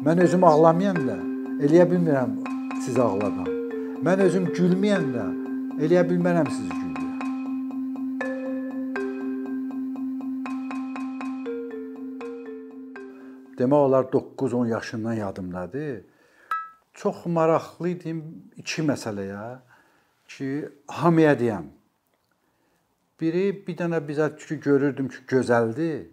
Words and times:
Mən 0.00 0.22
özüm 0.24 0.44
ağlamayanda 0.48 1.14
eləyə 1.60 1.84
bilmirəm 1.90 2.30
siz 2.86 2.94
ağladan. 2.96 3.48
Mən 4.00 4.22
özüm 4.24 4.46
gülməyəndə 4.56 5.24
eləyə 5.84 6.06
bilmərəm 6.08 6.48
sizi 6.48 6.70
güldürəm. 6.72 7.18
Demək 13.60 13.84
olar 13.90 14.08
9-10 14.16 14.72
yaşından 14.72 15.20
yadımdadır. 15.20 16.00
Çox 16.94 17.26
maraqlı 17.26 17.92
idim 17.92 18.24
iki 18.56 18.80
məsələyə 18.82 19.58
ki, 20.28 20.50
hamıya 20.88 21.36
deyəm. 21.44 21.68
Biri 23.20 23.46
bir 23.66 23.76
dənə 23.84 24.00
bizə 24.08 24.32
ki 24.32 24.62
görürdüm 24.64 25.12
ki, 25.12 25.26
gözəldir. 25.28 26.04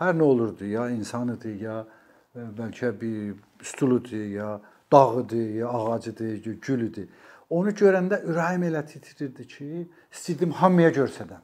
Hər 0.00 0.16
nə 0.16 0.24
olurdu, 0.24 0.64
ya 0.64 0.88
insan 0.88 1.36
idi, 1.36 1.58
ya 1.68 1.82
bəlkə 2.36 2.92
bir 3.00 3.34
stuludur, 3.62 4.12
ya 4.16 4.60
dağıdır, 4.92 5.48
ya 5.54 5.68
ağacıdır, 5.68 6.58
gül 6.62 6.86
idi. 6.86 7.08
Onu 7.50 7.70
görəndə 7.74 8.20
ürəyim 8.30 8.64
elə 8.68 8.84
titrirdi 8.86 9.46
ki, 9.46 9.88
istəyirdim 10.12 10.52
hamıya 10.60 10.90
göstərəm. 10.90 11.42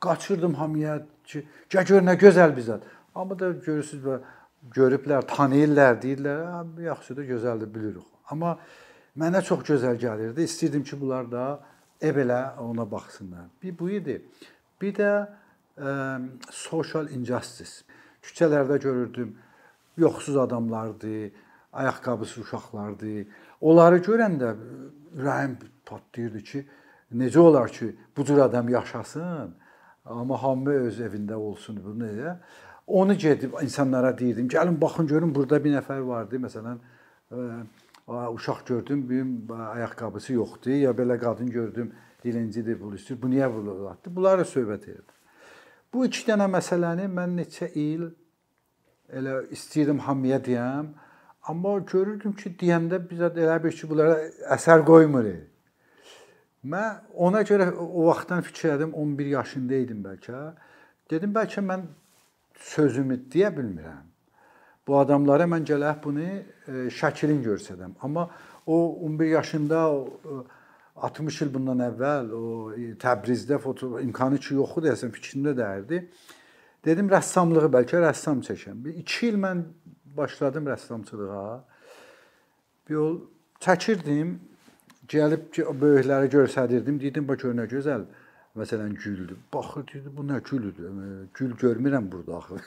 Qaçırdım 0.00 0.54
hamıya 0.54 1.02
ki, 1.24 1.44
gəl 1.70 1.84
gör 1.88 2.06
nə 2.06 2.16
gözəl 2.16 2.56
bizə. 2.56 2.78
Amma 3.14 3.38
da 3.38 3.50
görürsüz 3.52 4.00
və 4.04 4.18
görüblər, 4.72 5.26
tanıyırlar, 5.28 6.00
deyirlər, 6.00 6.80
yaxşıdır, 6.80 7.28
gözəldir, 7.34 7.74
bilirik. 7.74 8.08
Amma 8.32 8.56
mənə 9.18 9.44
çox 9.44 9.66
gözəl 9.68 10.00
gəlirdi. 10.00 10.48
İstəyirdim 10.48 10.88
ki, 10.88 11.00
bunlar 11.00 11.28
da 11.30 11.44
ev 12.00 12.24
elə 12.24 12.56
ona 12.64 12.90
baxsınlar. 12.90 13.52
Bir 13.62 13.78
bu 13.78 13.90
idi. 13.90 14.22
Bir 14.80 14.96
də 14.96 15.12
ə, 15.76 15.92
social 16.50 17.12
injustice. 17.12 17.84
Küçələrdə 18.24 18.80
görürdüm 18.80 19.36
yoxsuz 19.96 20.36
adamlardı, 20.36 21.30
ayaqqabısı 21.72 22.40
uşaqlardı. 22.40 23.26
Onları 23.60 23.98
görəndə 23.98 24.54
ürəyim 25.16 25.56
patlayırdı 25.86 26.40
ki, 26.40 26.66
necə 27.14 27.38
olar 27.38 27.68
ki, 27.72 27.96
bu 28.16 28.24
cür 28.24 28.38
adam 28.38 28.68
yaşasın, 28.68 29.54
amma 30.04 30.42
hamı 30.42 30.70
öz 30.88 31.00
evində 31.00 31.34
olsun 31.34 31.80
bu 31.84 31.96
necə? 32.04 32.36
Onu 32.86 33.14
gedib 33.14 33.54
insanlara 33.62 34.18
deyirdim, 34.18 34.48
gəlin 34.48 34.80
baxın 34.80 35.06
görün 35.06 35.34
burada 35.34 35.64
bir 35.64 35.76
nəfər 35.78 36.02
vardı, 36.06 36.40
məsələn, 36.42 36.80
ə, 37.32 38.28
uşaq 38.32 38.66
gördüm, 38.66 39.08
büyüm 39.08 39.52
ayaqqabısı 39.52 40.32
yoxdur, 40.32 40.70
ya 40.70 40.90
belə 40.90 41.18
qadın 41.18 41.50
gördüm, 41.50 41.92
dilencidir, 42.24 42.78
pul 42.78 42.96
istəyir. 42.98 43.22
Bu 43.22 43.30
niyə 43.30 43.48
bulatdı? 43.54 44.10
Bunları 44.16 44.42
söhbət 44.42 44.88
edirdim. 44.90 45.18
Bu 45.92 46.06
iki 46.06 46.24
dənə 46.28 46.48
məsələni 46.50 47.06
mən 47.12 47.36
neçə 47.38 47.68
il 47.78 48.08
elə 49.12 49.38
istəyirdim 49.54 49.98
hamıya 50.06 50.38
deyəm, 50.44 50.92
amma 51.48 51.78
görürdüm 51.92 52.36
ki, 52.38 52.54
deyəndə 52.60 53.00
bizə 53.08 53.32
elə 53.32 53.56
bir 53.64 53.74
ki, 53.76 53.88
bunlara 53.90 54.18
əsər 54.56 54.84
qoymur. 54.88 55.28
Mən 56.62 57.02
ona 57.26 57.42
görə 57.42 57.72
o 57.74 58.06
vaxtdan 58.06 58.44
fikir 58.46 58.76
etdim, 58.76 58.94
11 58.94 59.26
yaşında 59.36 59.82
idim 59.82 60.04
bəlkə. 60.04 60.40
Dedim 61.10 61.34
bəlkə 61.34 61.64
mən 61.66 61.88
sözümü 62.70 63.18
deyə 63.32 63.50
bilmirəm. 63.56 64.08
Bu 64.86 64.98
adamlara 64.98 65.46
mən 65.50 65.66
gələk 65.66 66.02
bunu 66.04 66.22
e, 66.26 66.42
şəklin 66.90 67.42
göstərəm. 67.42 67.94
Amma 68.02 68.28
o 68.66 68.78
11 69.06 69.26
yaşında 69.26 69.82
o, 69.90 70.44
60 70.96 71.40
il 71.42 71.50
bundan 71.54 71.80
əvvəl 71.86 72.30
o 72.36 72.44
Təbrizdə 73.00 73.58
foto 73.58 73.98
imkanı 74.02 74.38
ki 74.42 74.54
yox 74.58 74.76
idi, 74.78 74.90
əslən 74.92 75.12
fikrimdə 75.14 75.54
dərdi. 75.58 76.02
Dedim 76.84 77.10
rəssamlığı 77.10 77.68
bəlkə 77.70 78.00
rəssam 78.02 78.40
çəkəm. 78.42 78.82
2 79.02 79.26
il 79.28 79.36
mən 79.38 79.62
başladım 80.16 80.66
rəssamçılığa. 80.66 81.60
Bir 82.88 82.94
yol 82.94 83.20
çəkirdim. 83.62 84.34
Gəlib 85.12 85.48
ki, 85.54 85.66
böyüklərə 85.82 86.30
göstərirdim. 86.32 86.98
Dedim 87.00 87.28
bax 87.28 87.42
gör 87.44 87.54
nə 87.54 87.68
gözəl. 87.70 88.06
Məsələn 88.58 88.92
güldür. 88.92 89.38
Baxır 89.54 89.86
dedi 89.88 90.10
bu 90.16 90.24
nə 90.28 90.40
güldür. 90.44 90.90
Gül 91.34 91.52
görmürəm 91.62 92.10
burada 92.12 92.36
axı. 92.36 92.58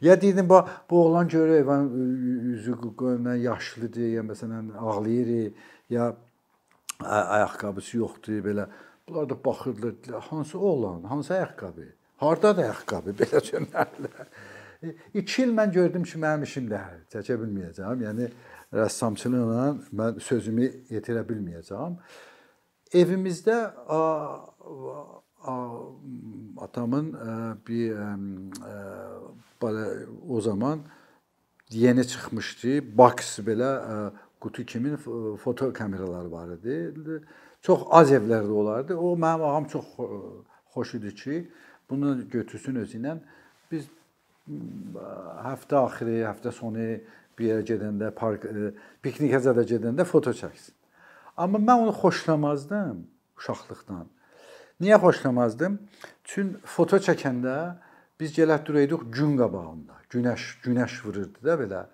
ya 0.00 0.20
dedim 0.20 0.48
bax 0.48 0.68
bu 0.90 1.04
oğlan 1.04 1.28
görür 1.28 1.54
evan 1.54 1.88
üzü 2.52 2.74
qoyma 2.96 3.34
yaşlıdır 3.34 4.10
ya 4.16 4.22
məsələn 4.22 4.74
ağlayır 4.76 5.52
ya 5.90 6.16
ayaqqabısı 7.04 7.98
yoxdur 7.98 8.44
belə. 8.48 8.68
Bunlar 9.08 9.30
da 9.30 9.44
baxırdılar, 9.44 10.22
hansı 10.22 10.58
oğlan, 10.58 11.02
hansı 11.02 11.34
ayaqqabı? 11.34 11.95
Hardadır 12.16 12.64
ayaqqabı? 12.64 13.12
Belə 13.20 13.40
dönərlər. 13.44 14.28
2 15.14 15.42
il 15.42 15.52
mən 15.56 15.72
gördüm 15.72 16.04
ki, 16.04 16.18
mənim 16.20 16.44
işimdə 16.46 16.80
çəkə 17.12 17.36
bilməyəcəm. 17.42 18.04
Yəni 18.06 18.28
rəssamçılıqla 18.76 19.66
mən 20.00 20.20
sözümü 20.24 20.68
yetirə 20.92 21.24
bilməyəcəm. 21.28 21.96
Evimizdə 22.96 23.56
a, 23.98 24.00
a, 25.44 25.54
atamın 26.66 27.12
bir 27.66 27.96
belə 29.62 29.86
o 30.28 30.40
zaman 30.40 30.84
yeni 31.70 32.06
çıxmışdı. 32.06 32.78
Box 32.98 33.38
belə 33.48 33.70
qutu 34.40 34.64
kimi 34.64 34.96
foto 35.36 35.72
kameraları 35.72 36.32
var 36.32 36.48
idi. 36.56 37.20
Çox 37.62 37.86
az 37.90 38.12
evlərdə 38.12 38.50
olardı. 38.50 38.96
O 38.96 39.16
mənim 39.16 39.44
ağam 39.44 39.64
çox 39.64 39.86
xoş 40.74 40.94
idi 40.94 41.14
ki, 41.14 41.36
bunu 41.90 42.28
götürsün 42.30 42.80
özü 42.82 42.98
ilə. 43.00 43.16
Biz 43.70 43.86
həftə 45.46 45.78
axırı, 45.82 46.18
həftə 46.26 46.52
sonu 46.54 46.88
bir 47.38 47.50
yerə 47.50 47.64
gedəndə, 47.68 48.10
park 48.16 48.46
piknikə 49.04 49.40
zədə 49.44 49.66
gedəndə 49.68 50.06
foto 50.08 50.32
çəksin. 50.36 50.74
Amma 51.36 51.60
mən 51.60 51.86
onu 51.86 51.92
xoşlamazdım 51.92 53.02
uşaqlıqdan. 53.36 54.06
Niyə 54.80 54.98
xoşlamazdım? 55.00 55.78
Çünki 56.24 56.60
foto 56.64 56.96
çəkəndə 56.96 57.56
biz 58.20 58.32
gəlib 58.38 58.64
durayırdıq 58.66 59.04
gün 59.12 59.36
qabağında. 59.36 60.00
Günəş, 60.10 60.42
günəş 60.64 61.04
vururdu 61.04 61.44
da 61.44 61.56
belə. 61.60 61.84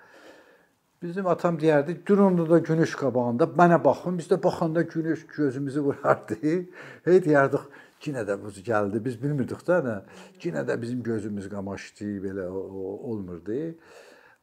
Bizim 1.03 1.27
atam 1.27 1.57
deyərdi, 1.59 1.97
durun 2.07 2.37
da 2.39 2.59
günəş 2.63 2.95
qabağında 3.01 3.49
mənə 3.59 3.81
baxın. 3.85 4.19
Biz 4.19 4.29
də 4.31 4.39
baxanda 4.43 4.83
günəş 4.83 5.27
gözümüzü 5.37 5.81
vurardı. 5.81 6.39
Hey 7.05 7.19
deyərdik, 7.27 7.65
yenə 8.07 8.25
də 8.29 8.37
bu 8.41 8.53
gəldi. 8.67 9.01
Biz 9.05 9.19
bilmirdik 9.23 9.67
da 9.67 9.79
nə. 9.85 9.97
Yenə 10.43 10.65
də 10.69 10.77
bizim 10.83 11.03
gözümüz 11.03 11.49
qamaşdı, 11.51 12.09
belə 12.25 12.47
olmurdu. 12.51 13.61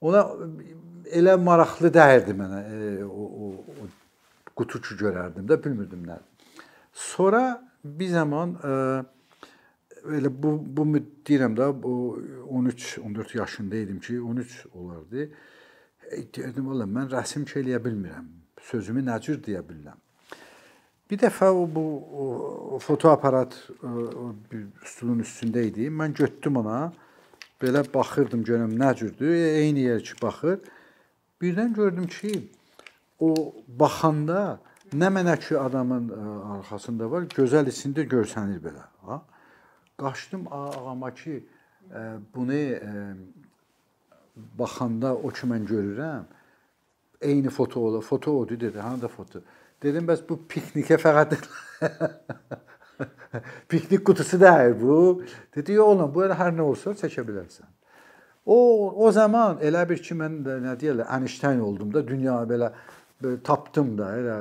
Ona 0.02 0.24
elə 1.20 1.36
maraqlı 1.44 1.92
dəyirdi 1.94 2.36
mənə. 2.40 2.60
E, 2.74 3.06
o, 3.06 3.28
o, 3.46 3.52
o 3.84 3.90
qutuçu 4.56 4.98
görərdim 5.00 5.48
də, 5.48 5.60
bilmirdim 5.64 6.04
nə. 6.08 6.20
Sonra 6.94 7.44
bir 7.84 8.10
zaman 8.16 8.56
e, 8.64 8.74
elə 10.20 10.32
bu 10.32 10.56
bu 10.78 10.88
deyirəm 11.28 11.56
də 11.60 11.72
bu 11.84 11.94
13 12.50 12.98
14 13.06 13.36
yaşında 13.36 13.76
idim 13.76 14.00
ki, 14.00 14.22
13 14.22 14.66
olardı 14.74 15.30
deyirdim, 16.36 16.68
valla 16.68 16.88
mən 16.88 17.12
rəsm 17.12 17.48
eləyə 17.60 17.82
bilmirəm. 17.84 18.30
Sözümü 18.72 19.04
nə 19.08 19.20
cür 19.22 19.44
deyə 19.44 19.62
bilirəm. 19.64 20.00
Bir 21.10 21.18
dəfə 21.18 21.48
o 21.50 21.66
bu 21.66 21.84
o, 22.22 22.80
fotoaparat 22.86 23.56
o, 23.82 24.30
bir 24.52 24.68
stulun 24.86 25.24
üstündə 25.24 25.64
idi. 25.66 25.88
Mən 25.90 26.14
götürdüm 26.14 26.62
ona. 26.62 26.92
Belə 27.62 27.82
baxırdım 27.94 28.44
görüm 28.44 28.76
nə 28.80 28.94
cürdür. 28.96 29.32
E, 29.34 29.50
eyni 29.64 29.88
yer 29.88 30.04
ki 30.06 30.20
baxır. 30.22 30.60
Birdən 31.42 31.74
gördüm 31.74 32.06
ki, 32.08 32.32
o 33.20 33.34
baxanda 33.68 34.60
nə 34.94 35.10
mənə 35.14 35.36
ki 35.40 35.58
adamın 35.60 36.10
ə, 36.14 36.24
arxasında 36.58 37.10
var, 37.12 37.28
gözəl 37.32 37.70
içində 37.72 38.06
görsənir 38.10 38.62
belə, 38.64 38.84
ha? 39.08 39.22
Qaçdım 40.00 40.48
ağama 40.52 41.14
ki, 41.16 41.38
ə, 41.90 42.04
bunu 42.36 42.60
ə, 42.76 43.06
baxanda 44.60 45.14
o 45.16 45.32
ki 45.32 45.50
mən 45.52 45.68
görürəm, 45.70 46.28
eyni 47.22 47.54
foto 47.54 47.82
ola, 47.88 48.02
foto 48.02 48.36
odur 48.40 48.60
dedi, 48.60 48.80
hanı 48.80 49.02
da 49.02 49.08
foto. 49.08 49.42
Dedim 49.84 50.08
bəs 50.08 50.24
bu 50.28 50.40
piknikə 50.52 50.98
fəqət 51.00 51.36
piknik 53.72 54.06
qutusu 54.06 54.40
deyil 54.42 54.76
bu. 54.82 54.96
Dedi, 55.56 55.78
yox 55.78 55.94
oğlum, 55.94 56.10
bu 56.16 56.26
hər 56.42 56.56
nə 56.56 56.66
olsa 56.66 56.96
çəkə 57.00 57.24
bilərsən. 57.28 57.70
O 58.50 58.58
o 59.06 59.12
zaman 59.12 59.60
elə 59.64 59.86
bir 59.90 60.02
ki 60.04 60.18
mən 60.18 60.40
də 60.46 60.58
nə 60.64 60.76
deyirlər, 60.80 61.08
Einstein 61.16 61.60
oldum 61.64 61.94
da, 61.94 62.04
dünya 62.08 62.40
belə, 62.50 62.72
belə 63.22 63.42
tapdım 63.46 63.94
da, 64.00 64.10
elə 64.20 64.36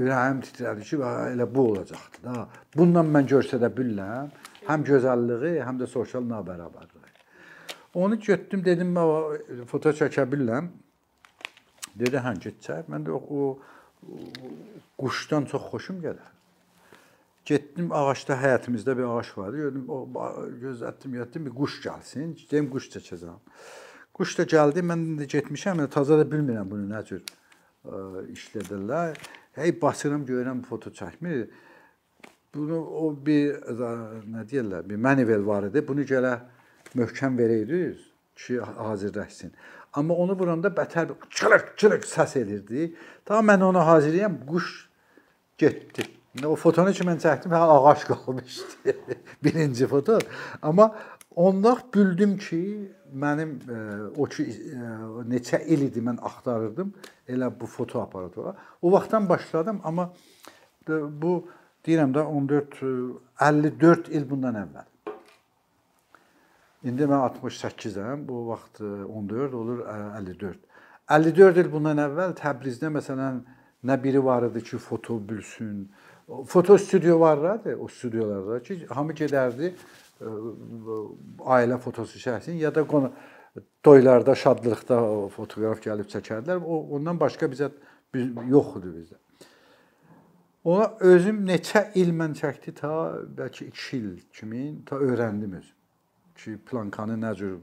ürəyim 0.00 0.40
titrədi 0.46 0.86
ki, 0.88 1.02
elə 1.34 1.46
bu 1.54 1.68
olacaqdı 1.72 2.24
da. 2.24 2.46
Bununla 2.76 3.04
mən 3.06 3.28
göstərə 3.34 3.68
bilirəm 3.76 4.32
həm 4.68 4.84
gözəlliyi, 4.86 5.60
həm 5.66 5.80
də 5.80 5.88
sosial 5.90 6.24
nabərabərliyi. 6.30 7.10
Onu 7.94 8.16
götürdüm, 8.16 8.64
dedim 8.64 8.94
mən 8.96 9.66
foto 9.68 9.92
çəkə 9.96 10.24
bilirəm. 10.32 10.70
Dedi, 11.98 12.20
hə, 12.24 12.34
get 12.40 12.60
çək. 12.64 12.88
Mən 12.92 13.06
də 13.06 13.16
o, 13.16 13.42
o 14.02 14.20
quşdan 14.98 15.48
çox 15.50 15.68
xoşum 15.72 16.00
gəlir. 16.04 16.30
Getdim 17.44 17.90
ağacda 17.92 18.36
həyətimizdə 18.38 18.94
bir 18.98 19.08
ağac 19.10 19.32
var. 19.36 19.52
Gördüm 19.52 19.88
o 19.90 20.04
gözlətdim, 20.62 21.16
yatdım 21.18 21.46
bir 21.46 21.56
quş 21.58 21.80
gəlsin. 21.86 22.36
Deyim 22.50 22.70
quş 22.70 22.88
çəkəcəm. 22.96 23.40
Quş 24.14 24.38
da 24.38 24.46
gəldi. 24.54 24.84
Mən 24.86 25.04
də 25.18 25.26
getmişəm, 25.34 25.82
təzə 25.92 26.20
də 26.20 26.28
bilmirəm 26.30 26.70
bunu 26.70 26.86
nə 26.92 27.02
cür 27.08 27.22
ə, 27.22 28.24
işlədirlər. 28.36 29.18
Hey 29.58 29.74
basıram 29.82 30.24
görürəm 30.28 30.62
foto 30.64 30.90
çəkmir. 30.94 31.48
Bunu 32.54 32.78
o 32.78 33.10
bir 33.26 33.58
nə 34.28 34.44
deyirlər, 34.48 34.88
bir 34.88 34.96
manivel 35.00 35.46
var 35.46 35.66
idi. 35.70 35.82
Bunu 35.88 36.04
gələ 36.08 36.36
möhkəm 36.94 37.38
verəydiniz 37.38 38.00
ki, 38.36 38.58
hazırlaşsın. 38.60 39.52
Amma 39.92 40.14
onu 40.14 40.38
vuranda 40.38 40.68
bətər 40.72 41.12
çırıq 41.30 41.76
çırıq 41.76 42.04
səs 42.08 42.38
edirdi. 42.38 42.94
Ta 43.24 43.40
mən 43.44 43.64
onu 43.64 43.86
hazırlayam, 43.86 44.38
quş 44.48 44.68
getdi. 45.58 46.06
O 46.46 46.56
fotonu 46.56 46.94
ki 46.96 47.04
mən 47.04 47.18
çəkdim, 47.20 47.52
hə 47.52 47.60
ağac 47.76 48.06
qalmışdı. 48.08 48.94
Birinci 49.44 49.86
foto. 49.86 50.18
Amma 50.62 50.94
onda 51.36 51.76
bildim 51.94 52.38
ki, 52.38 52.60
mənim 53.14 53.50
e, 53.68 53.76
o 54.16 54.24
ki 54.24 54.46
e, 54.48 54.92
neçə 55.28 55.60
il 55.68 55.84
idi 55.88 56.00
mən 56.00 56.20
axtarırdım 56.24 56.94
elə 57.28 57.50
bu 57.60 57.66
foto 57.66 58.00
aparatı. 58.00 58.54
O 58.82 58.92
vaxtdan 58.92 59.28
başladım, 59.28 59.80
amma 59.84 60.12
bu 60.88 61.34
deyirəm 61.84 62.16
də 62.16 62.24
14 62.24 62.80
54 63.40 64.08
il 64.08 64.24
bundan 64.30 64.56
əvvəl. 64.64 64.91
İndi 66.84 67.06
mən 67.06 67.20
68-əm. 67.28 68.28
Bu 68.28 68.48
vaxt 68.48 68.80
14 68.80 69.54
olur 69.54 69.84
54. 69.86 70.58
54 71.10 71.58
il 71.62 71.68
bundan 71.72 72.00
əvvəl 72.02 72.34
Təbrizdə 72.38 72.90
məsələn 72.90 73.42
nə 73.86 73.98
biri 74.02 74.22
var 74.24 74.46
idi 74.48 74.62
ki, 74.66 74.78
foto 74.78 75.18
bilsin, 75.28 75.84
foto 76.46 76.78
studiyo 76.78 77.20
var 77.20 77.42
idi 77.56 77.76
o 77.76 77.88
studiolarda 77.88 78.62
ki, 78.62 78.78
hamı 78.90 79.14
gedərdi 79.18 79.72
ailə 80.22 81.78
fotosu 81.82 82.18
çəksin 82.22 82.58
ya 82.58 82.74
da 82.74 82.86
qonu 82.86 83.12
toylarda, 83.82 84.34
şadlıqda 84.34 84.98
fotoqraf 85.36 85.82
gəlib 85.84 86.08
çəkərdilər. 86.14 86.62
O 86.62 86.96
ondan 86.96 87.20
başqa 87.20 87.50
bizə 87.52 87.70
biz, 88.14 88.30
yox 88.48 88.78
idi 88.80 88.94
bizdə. 88.96 89.20
Ona 90.64 90.92
özüm 91.12 91.42
neçə 91.46 91.88
il 91.98 92.10
mən 92.14 92.34
çəkdi 92.38 92.74
ta 92.78 92.92
bəlkə 93.38 93.70
2 93.70 93.96
il 93.98 94.10
kimi 94.34 94.64
ta 94.86 94.98
öyrəndim 95.02 95.58
özüm. 95.58 95.78
Ki 96.42 96.56
plankanı 96.66 97.14
nə 97.22 97.34
cür 97.38 97.58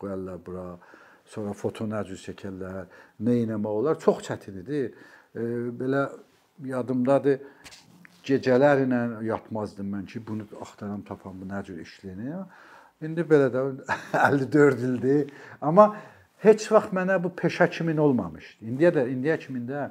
qoyarlar 0.00 0.38
bura, 0.46 0.64
sonra 1.28 1.52
foto 1.52 1.84
nə 1.84 2.00
cür 2.08 2.20
çəkərlər, 2.22 2.86
nə 3.20 3.34
etmək 3.42 3.68
olar, 3.68 3.98
çox 4.00 4.22
çətin 4.28 4.62
idi. 4.62 4.80
E, 5.34 5.44
belə 5.80 6.06
yadımdadır 6.64 7.42
gecələr 8.28 8.84
ilə 8.86 9.00
yatmazdım 9.28 9.92
mən 9.94 10.06
ki, 10.08 10.22
bunu 10.26 10.46
axtaram, 10.62 11.02
tapam, 11.04 11.36
bu 11.40 11.48
nə 11.48 11.62
cür 11.66 11.82
işlənir. 11.84 12.46
İndi 13.04 13.24
belə 13.28 13.50
də 13.54 13.66
54 14.24 14.86
ildir. 14.88 15.34
Amma 15.60 15.90
heç 16.44 16.70
vaxt 16.72 16.96
mənə 16.96 17.20
bu 17.22 17.32
peşə 17.36 17.68
kimi 17.70 17.94
olmamışdı. 18.00 18.64
İndiyə 18.72 18.94
də 18.96 19.06
indiyə 19.12 19.38
kimi 19.44 19.62
də 19.68 19.90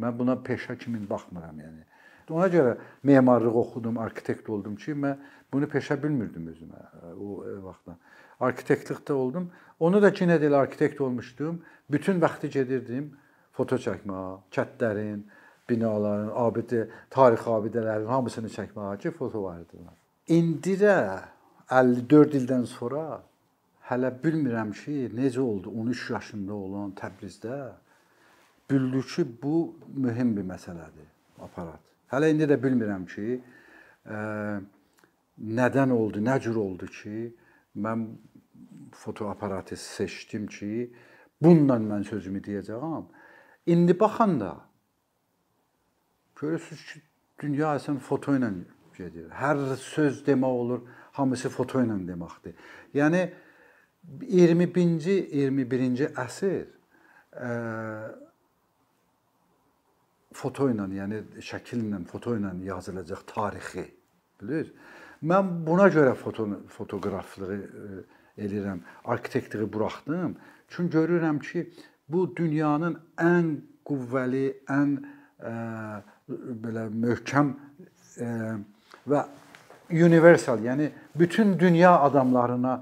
mən 0.00 0.18
buna 0.18 0.38
peşə 0.48 0.78
kimi 0.78 1.02
baxmıram, 1.10 1.60
yəni. 1.60 1.89
Ona 2.30 2.48
görə 2.52 2.76
memarlıq 3.02 3.56
oxudum, 3.64 3.98
arkitekt 3.98 4.48
oldum 4.50 4.76
ki, 4.76 4.94
mən 4.94 5.18
bunu 5.52 5.68
peşə 5.70 5.98
bilmirdim 6.02 6.48
özümə 6.52 6.84
o 7.14 7.40
vaxtdan. 7.66 7.98
Arkitektlikdə 8.40 9.12
oldum. 9.12 9.50
Onu 9.80 10.02
da 10.02 10.12
ki, 10.12 10.28
nə 10.28 10.40
deyil, 10.40 10.54
arkitekt 10.56 11.00
olmuşdum. 11.00 11.60
Bütün 11.90 12.20
vaxtı 12.22 12.48
gedirdim 12.52 13.10
foto 13.56 13.78
çəkməyə, 13.80 14.36
kətlərin, 14.54 15.24
binaların, 15.68 16.30
abid 16.44 16.74
tarix 17.12 17.46
abidələrin 17.50 18.08
hamısını 18.10 18.52
çəkməyə 18.54 18.96
ki, 19.02 19.12
foto 19.18 19.44
var 19.44 19.60
idi. 19.64 19.82
İndi 20.36 20.76
də 20.80 20.96
54 21.70 22.38
ildən 22.40 22.66
sonra 22.70 23.04
hələ 23.90 24.12
bilmirəm 24.24 24.72
ki, 24.76 25.10
necə 25.14 25.42
oldu 25.42 25.72
13 25.84 26.08
yaşında 26.16 26.54
olan 26.54 26.96
Təbrizdə 26.98 27.60
bildi 28.70 29.04
ki, 29.14 29.26
bu 29.42 29.56
mühüm 30.06 30.36
bir 30.36 30.46
məsələdir, 30.54 31.08
aparat. 31.42 31.89
Hələ 32.10 32.30
indi 32.32 32.48
də 32.50 32.58
bilmirəm 32.62 33.06
ki, 33.10 33.36
ə, 34.06 34.22
nədən 35.60 35.94
oldu, 35.94 36.22
nə 36.24 36.38
cür 36.42 36.58
oldu 36.60 36.88
ki, 36.90 37.28
mən 37.80 38.08
fotoaparatı 38.96 39.76
seçdim 39.78 40.48
ki, 40.50 40.90
bununla 41.42 41.78
mən 41.82 42.04
sözümü 42.08 42.42
deyəcəyəm. 42.48 43.06
İndi 43.70 44.00
baxanda 44.00 44.56
Görürsüz 46.40 46.84
ki, 46.88 47.00
dünya 47.42 47.74
əsən 47.76 47.98
foto 48.00 48.32
ilə 48.32 48.48
gedir. 48.96 49.28
Hər 49.36 49.58
söz 49.76 50.22
demək 50.24 50.60
olur, 50.62 50.80
hamısı 51.18 51.50
foto 51.52 51.82
ilə 51.84 51.98
deməkdir. 52.08 52.54
Yəni 52.96 53.20
20-ci, 54.24 55.16
21-ci 55.36 56.08
əsr 56.24 56.62
ə, 57.36 57.50
foto 60.34 60.68
ilə, 60.70 60.86
yəni 60.94 61.20
şəkil 61.42 61.84
ilə, 61.86 62.00
foto 62.08 62.34
ilə 62.38 62.52
yazılacaq 62.66 63.24
tarixi, 63.30 63.84
bilir? 64.40 64.70
Mən 65.26 65.50
buna 65.66 65.88
görə 65.92 66.14
foto 66.16 66.46
fotoqraflığı 66.72 67.56
ə, 67.56 68.02
eləyirəm, 68.40 68.80
arkitektliyi 69.04 69.68
buraxdım. 69.72 70.36
Çünki 70.70 70.96
görürəm 70.96 71.40
ki, 71.44 71.66
bu 72.08 72.24
dünyanın 72.36 72.96
ən 73.20 73.50
qüvvəli, 73.86 74.46
ən 74.70 74.94
ə, 75.42 75.54
belə 76.64 76.86
möhkəm 76.94 77.52
ə, 78.22 78.30
və 79.10 79.24
universal, 79.90 80.62
yəni 80.64 80.90
bütün 81.18 81.58
dünya 81.58 81.98
adamlarına 82.06 82.78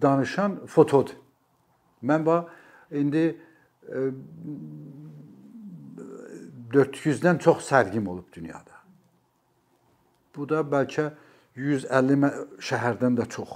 danışan 0.00 0.60
fotodur. 0.66 1.18
Mən 2.04 2.24
bax 2.24 2.46
indi 2.94 3.26
ə, 3.34 4.08
400-dən 6.72 7.38
çox 7.38 7.64
sərgim 7.68 8.08
olub 8.08 8.32
dünyada. 8.32 8.80
Bu 10.36 10.48
da 10.48 10.62
bəlkə 10.66 11.10
150 11.56 12.30
şəhərdən 12.58 13.18
də 13.20 13.28
çox. 13.30 13.52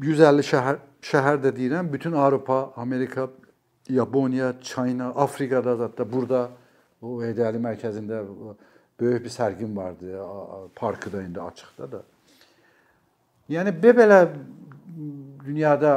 150 0.00 0.46
şəhər 0.46 0.78
şəhər 1.02 1.40
də 1.42 1.52
deyirəm, 1.56 1.92
bütün 1.92 2.12
Avropa, 2.12 2.72
Amerika, 2.76 3.28
Yaponiya, 3.88 4.54
Çayna, 4.62 5.08
Afrikada 5.08 5.78
da 5.96 6.12
burada 6.12 6.50
o 7.02 7.18
Heydəli 7.22 7.58
mərkəzində 7.62 8.22
böyük 9.00 9.24
bir 9.24 9.32
sərgin 9.32 9.76
vardı, 9.76 10.20
parkı 10.76 11.12
da 11.12 11.22
indi 11.22 11.40
açıqda 11.40 11.92
da. 11.92 12.02
Yəni 13.50 13.72
belə 13.82 14.20
dünyada 15.44 15.94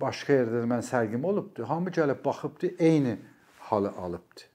başqa 0.00 0.36
yerdə 0.36 0.66
mən 0.68 0.84
sərgim 0.84 1.24
olubdu. 1.24 1.64
Hamı 1.68 1.90
gəlib 1.90 2.24
baxıbdı, 2.24 2.74
eyni 2.78 3.16
halı 3.58 3.90
alıbdı. 3.90 4.46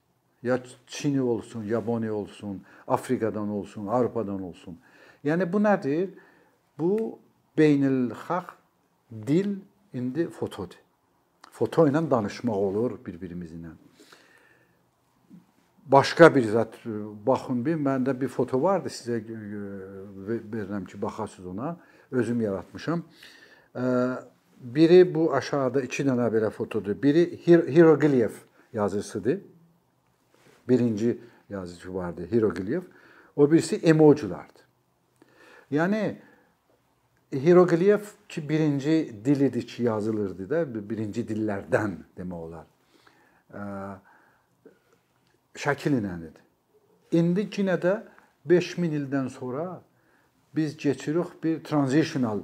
Ya 0.42 0.58
Çin 0.86 1.18
olsun, 1.18 1.64
Yaponiya 1.64 2.14
olsun, 2.14 2.62
Afrikadan 2.88 3.48
olsun, 3.48 3.86
Avropadan 3.86 4.42
olsun. 4.42 4.78
Yəni 5.24 5.46
bu 5.52 5.60
nədir? 5.62 6.08
Bu 6.78 7.18
beynəlxalq 7.58 8.50
dil 9.26 9.54
indi 9.94 10.26
fotodur. 10.28 10.80
Foto 11.52 11.84
ilə 11.86 12.00
danışmaq 12.10 12.56
olur 12.56 12.96
bir-birimizlə. 13.06 13.70
Başqa 15.92 16.30
bir 16.34 16.46
zət 16.48 16.78
baxın 17.26 17.60
bir 17.66 17.76
məndə 17.76 18.14
bir 18.20 18.30
foto 18.32 18.62
vardı 18.62 18.88
sizə 18.88 19.20
verirəm 20.52 20.86
ki, 20.86 21.02
baxasınız 21.02 21.46
ona. 21.52 21.76
Özüm 22.10 22.40
yaratmışam. 22.40 23.02
Biri 24.60 25.14
bu 25.14 25.34
aşağıda 25.34 25.82
iki 25.82 26.02
dənə 26.08 26.30
belə 26.34 26.50
fotodur. 26.50 27.02
Biri 27.02 27.38
hieroglif 27.46 28.42
yazısıdır. 28.72 29.40
Birinci 30.68 31.18
yazıcı 31.50 31.94
vardı 31.94 32.28
hieroglif. 32.30 32.84
O 33.36 33.52
birisi 33.52 33.76
emojilardır. 33.76 34.62
Yəni 35.72 36.16
hieroglif 37.32 38.14
ki 38.28 38.48
birinci 38.48 39.16
dil 39.24 39.40
idi 39.40 39.66
ki 39.66 39.82
yazılırdı 39.82 40.50
da, 40.50 40.88
birinci 40.90 41.24
dillərdən 41.24 41.96
demək 42.18 42.34
olar. 42.36 42.66
Şəkil 45.56 45.96
ilədir. 46.00 46.36
İndi 47.12 47.48
yenə 47.56 47.78
də 47.80 47.94
5000 48.44 48.98
ildən 49.00 49.28
sonra 49.32 49.82
biz 50.56 50.76
keçirik 50.76 51.42
bir 51.44 51.64
transitional 51.64 52.42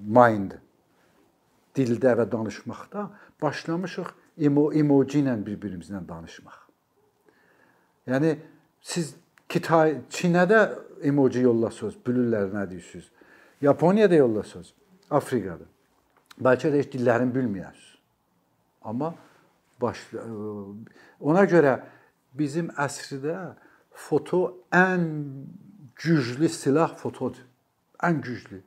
mind 0.00 0.56
dildə 1.76 2.16
və 2.18 2.26
danışmaqda 2.32 3.10
başlamışıq 3.42 4.08
emo 4.40 4.70
emoji 4.72 5.20
ilə 5.22 5.36
bir-birimizlə 5.46 6.00
danışmaq. 6.08 6.58
Yəni 8.10 8.36
siz 8.80 9.14
Kitay, 9.50 9.96
Çinə 10.10 10.44
də 10.46 10.60
emoji 11.10 11.42
yollasınız, 11.42 11.96
bilirlər 12.06 12.52
nə 12.54 12.68
deyirsiniz. 12.70 13.08
Yaponiyada 13.60 14.14
yollasınız, 14.14 14.72
Afrikada. 15.10 15.66
Bəlkə 16.40 16.70
də 16.70 16.80
heç 16.80 16.92
dillərini 16.94 17.34
bilməyəsiniz. 17.34 17.88
Amma 18.86 19.10
baş 19.80 20.04
ona 21.20 21.44
görə 21.50 21.80
bizim 22.38 22.70
əsrdə 22.78 23.36
foto 23.90 24.42
ən 24.72 25.04
güclü 26.00 26.48
silah 26.48 26.94
fotodur. 26.96 27.42
Ən 28.00 28.22
güclü. 28.22 28.62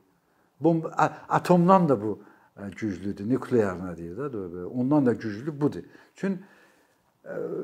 Bomb 0.60 0.84
atomdan 1.28 1.88
da 1.88 2.00
bu 2.02 2.18
güclüdür. 2.56 3.26
Nuklear 3.28 3.78
nə 3.80 3.96
deyir 3.96 4.18
də, 4.18 4.64
ondan 4.64 5.06
da 5.06 5.12
güclü 5.12 5.60
budur. 5.60 5.84
Çünki 6.16 6.42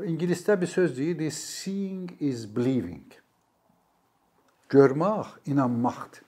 ingilisdə 0.08 0.60
bir 0.60 0.66
söz 0.66 0.96
deyir, 0.96 1.30
seeing 1.30 2.10
is 2.20 2.46
believing. 2.56 3.12
Görmək 4.70 5.26
inanmaqdır. 5.46 6.22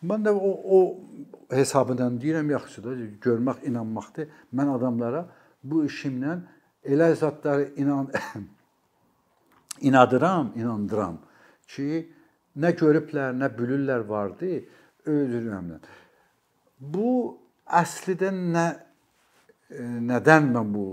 Mən 0.00 0.22
də 0.24 0.32
o 0.32 0.50
o 0.76 0.78
hesabından 1.50 2.16
deyirəm 2.22 2.50
yaxşıdır, 2.50 3.00
görmək 3.20 3.66
inanmaqdır. 3.68 4.30
Mən 4.56 4.70
adamlara 4.76 5.26
bu 5.62 5.84
işimlə 5.84 6.38
elə 6.84 7.10
zətləri 7.20 7.74
inan 7.82 8.08
inadıram, 9.88 10.54
inandıram 10.56 11.18
ki, 11.68 12.06
nə 12.56 12.72
görüblər, 12.80 13.36
nə 13.36 13.50
bilirlər 13.58 14.06
vardı, 14.08 14.62
öldürürəmlər. 15.04 15.84
Bu 16.80 17.36
əslində 17.66 18.32
nə 18.32 18.66
nədən 20.10 20.50
mən 20.54 20.74
bu 20.74 20.86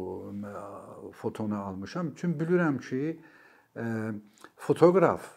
fotonu 1.18 1.58
almışam? 1.58 2.14
Çünki 2.16 2.40
bilirəm 2.40 2.78
ki, 2.84 3.18
fotoqraf 4.58 5.30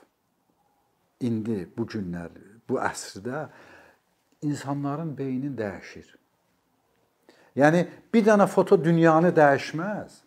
indi 1.20 1.64
bu 1.76 1.86
günlər, 1.86 2.32
bu 2.68 2.80
əsrdə 2.80 3.46
insanların 4.42 5.12
beynini 5.18 5.52
dəyişir. 5.56 6.08
Yəni 7.56 7.84
bir 8.14 8.26
dənə 8.26 8.46
foto 8.48 8.78
dünyanı 8.84 9.32
dəyişməz. 9.36 10.18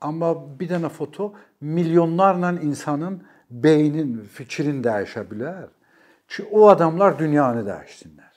Amma 0.00 0.32
bir 0.60 0.70
dənə 0.70 0.88
foto 0.88 1.32
milyonlarla 1.60 2.52
insanın 2.62 3.22
beynin, 3.50 4.22
fikrin 4.22 4.82
dəyişə 4.84 5.24
bilər 5.30 5.68
ki, 6.28 6.44
o 6.50 6.68
adamlar 6.68 7.18
dünyanı 7.18 7.64
dəyişsinlər. 7.66 8.27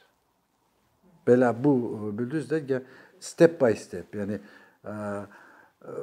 Belə 1.27 1.51
bu 1.63 1.73
bildiniz 2.17 2.49
də 2.51 2.81
step 3.21 3.59
by 3.61 3.75
step, 3.77 4.15
yəni 4.17 4.39
ə, 4.83 4.93
ə, 5.85 5.95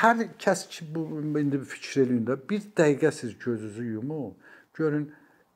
hər 0.00 0.24
kəs 0.42 0.66
ki 0.72 0.88
bu 0.94 1.04
indi 1.38 1.60
fikir 1.72 2.04
eləyində 2.04 2.36
bir 2.50 2.64
dəqiqə 2.76 3.12
siz 3.14 3.36
gözünüzü 3.38 3.86
yumun, 3.94 4.34
görün 4.74 5.06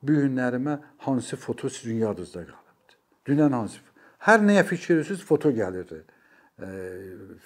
bu 0.02 0.20
günlərimə 0.20 0.78
hansı 1.06 1.36
foto 1.36 1.68
sizin 1.68 2.04
yadınızda 2.04 2.44
qalıbdı. 2.46 2.98
Dünən 3.26 3.58
hansı 3.58 3.82
hər 4.28 4.44
nəyə 4.46 4.64
fikir 4.68 4.98
edirsiniz, 4.98 5.24
foto 5.26 5.50
gəlirdi 5.52 6.00
ə, 6.00 6.70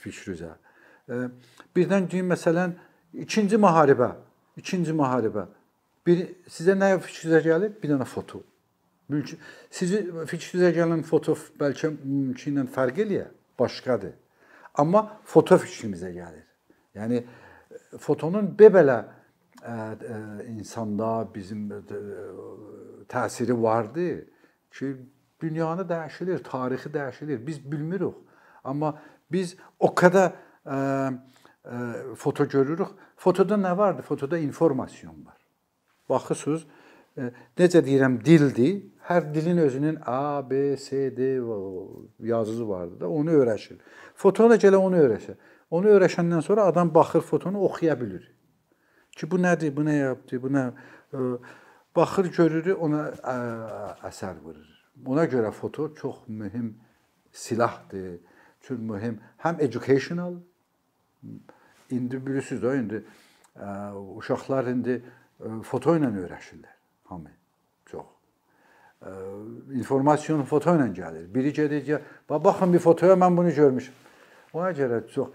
fikrinizə. 0.02 0.52
Ə, 1.08 1.22
birdən 1.76 2.10
deyin 2.10 2.28
məsələn 2.28 2.76
ikinci 3.24 3.56
müharibə, 3.56 4.12
ikinci 4.60 4.92
müharibə. 4.92 5.48
Bir 6.06 6.26
sizə 6.52 6.76
nə 6.76 6.92
fikrinizə 7.00 7.40
gəlir? 7.48 7.74
Bir 7.80 7.94
dənə 7.94 8.06
foto. 8.08 8.44
Mümkün 9.08 9.40
sizi 9.70 10.02
fikrinizə 10.28 10.72
gələn 10.76 11.02
foto 11.06 11.32
bəlkə 11.60 11.90
mümkünlə 11.96 12.66
fərq 12.74 13.02
eləyə, 13.06 13.28
başqadır. 13.58 14.12
Amma 14.78 15.04
foto 15.24 15.56
fikrimizə 15.58 16.10
gəlir. 16.12 16.44
Yəni 16.98 17.22
fotonun 18.02 18.50
belə 18.58 18.98
ə, 18.98 19.06
ə, 19.72 20.18
insanda 20.52 21.22
bizim 21.34 21.70
ə, 21.72 21.80
təsiri 23.08 23.56
vardı 23.62 24.08
ki, 24.76 24.92
dünyanı 25.40 25.88
dəyişilir, 25.88 26.42
tarixi 26.44 26.92
dəyişilir. 26.92 27.46
Biz 27.46 27.62
bilmirik. 27.72 28.14
Amma 28.64 28.92
biz 29.32 29.56
o 29.80 29.88
qədər 29.96 30.28
ə, 30.28 30.78
ə, 31.64 31.80
foto 32.20 32.44
görürük. 32.44 32.92
Fotoda 33.16 33.56
nə 33.56 33.72
vardı? 33.76 34.02
Fotoda 34.02 34.38
informasiyon 34.38 35.24
var. 35.26 35.38
Baxırsınız, 36.08 36.66
necə 37.58 37.82
deyirəm, 37.84 38.18
dildir. 38.24 38.80
Hər 39.08 39.30
dilin 39.32 39.58
özünün 39.62 39.98
A, 40.06 40.42
B, 40.50 40.76
C, 40.76 41.16
D 41.16 41.40
yazısı 42.20 42.68
vardı 42.68 43.00
da, 43.00 43.08
onu 43.08 43.30
öyrəşir. 43.30 43.78
Fotoda 44.14 44.50
da 44.50 44.58
gələ 44.60 44.76
onu 44.76 45.00
öyrəşir. 45.00 45.38
Onu 45.70 45.88
öyrəşəndən 45.94 46.42
sonra 46.44 46.66
adam 46.68 46.92
baxır 46.94 47.20
fotonu 47.20 47.62
oxuya 47.64 47.96
bilir. 48.00 48.26
Ki 49.16 49.30
bu 49.30 49.40
nədir, 49.40 49.72
bu 49.76 49.86
nə 49.88 49.96
yapdı, 49.96 50.42
bu 50.42 50.52
nə 50.52 50.66
baxır 51.96 52.28
görür, 52.36 52.74
ona 52.76 53.08
ə, 53.16 53.36
əsər 54.10 54.42
vurur. 54.44 54.68
Ona 55.06 55.24
görə 55.24 55.52
foto 55.56 55.88
çox 55.94 56.26
mühüm 56.28 56.74
silahdır. 57.32 58.20
Çox 58.60 58.78
mühüm 58.78 59.20
həm 59.44 59.62
educational 59.64 60.36
indi 61.90 62.26
bilirsiniz 62.26 62.62
də 62.62 62.80
indi 62.82 63.04
ə, 63.56 63.94
uşaqlar 64.20 64.68
indi 64.74 65.00
ə, 65.00 65.62
foto 65.64 65.96
ilə 65.96 66.12
öyrəşirlər 66.12 66.77
hamı 67.08 67.32
çox. 67.90 68.06
Ə, 69.02 69.12
informasiyon 69.80 70.44
foto 70.48 70.74
ilə 70.76 70.88
gəlir. 70.94 71.26
Biri 71.34 71.52
gedir 71.52 71.84
ki, 71.84 72.00
baxın 72.30 72.72
bir 72.72 72.82
fotoya 72.84 73.18
mən 73.18 73.36
bunu 73.36 73.52
görmüşəm. 73.56 74.06
Ona 74.52 74.72
görə 74.72 75.02
çox 75.12 75.28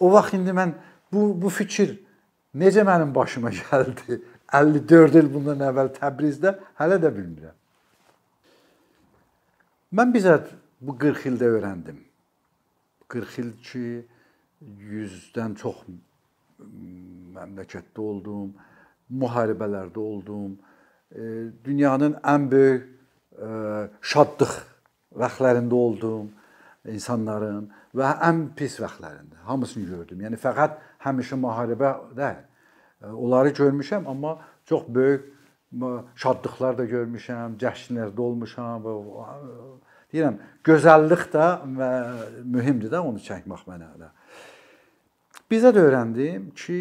o 0.00 0.12
vaxt 0.12 0.34
indi 0.36 0.52
mən 0.56 0.74
bu 1.12 1.28
bu 1.42 1.50
fikir 1.50 1.96
necə 2.54 2.84
mənim 2.84 3.14
başıma 3.14 3.50
gəldi? 3.62 4.20
54 4.52 5.16
il 5.18 5.30
bundan 5.32 5.62
əvvəl 5.68 5.92
Təbrizdə 5.96 6.54
hələ 6.78 7.00
də 7.02 7.10
bilmirəm. 7.14 7.54
Mən 9.96 10.12
bizət 10.14 10.52
bu 10.80 10.94
40 10.98 11.26
ildə 11.32 11.48
öyrəndim. 11.56 11.98
40 13.08 13.38
il 13.42 13.50
ki 13.66 13.86
100-dən 14.62 15.56
çox 15.60 15.82
məmləkətdə 17.36 18.02
oldum, 18.02 18.54
müharibələrdə 19.10 20.02
oldum. 20.02 20.56
Dünyanın 21.64 22.18
ən 22.22 22.50
böyük 22.50 22.88
şadlıq 24.00 24.52
vaxtlarında 25.12 25.74
oldum 25.74 26.32
insanların 26.86 27.70
və 27.96 28.10
ən 28.22 28.42
pis 28.56 28.80
vaxtlarında. 28.80 29.36
Hamısını 29.44 29.86
gördüm. 29.86 30.20
Yəni 30.26 30.38
fəqət 30.40 30.76
həmişə 31.06 31.38
müharibə 31.40 31.94
deyil. 32.16 32.44
Onları 33.12 33.48
görmüşəm, 33.54 34.06
amma 34.08 34.38
çox 34.64 34.88
böyük 34.88 35.32
şadlıqlar 36.16 36.78
da 36.78 36.84
görmüşəm, 36.88 37.58
cəşnlərdə 37.60 38.20
olmuşam 38.20 38.84
və 38.84 38.94
deyirəm, 40.12 40.38
gözəllik 40.64 41.26
də 41.34 41.48
mühümdür 42.44 42.92
də 42.94 43.02
onu 43.02 43.20
çəkmək 43.22 43.66
mənə 43.68 43.90
də. 44.00 44.08
Bizə 45.50 45.74
də 45.74 45.82
öyrəndim 45.86 46.50
ki, 46.56 46.78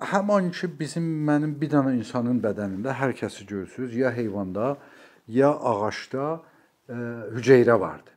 həmin 0.00 0.50
ki 0.50 0.68
bizim 0.80 1.04
mənim 1.26 1.54
bir 1.60 1.70
dənə 1.70 1.94
insanın 1.98 2.40
bədənində 2.42 2.94
hər 2.98 3.14
kəsi 3.14 3.46
görürsüz, 3.46 3.94
ya 3.96 4.10
heyvanda, 4.12 4.76
ya 5.28 5.50
ağacda 5.50 6.40
e, 6.88 6.94
hüceyrə 7.36 7.80
vardı. 7.80 8.10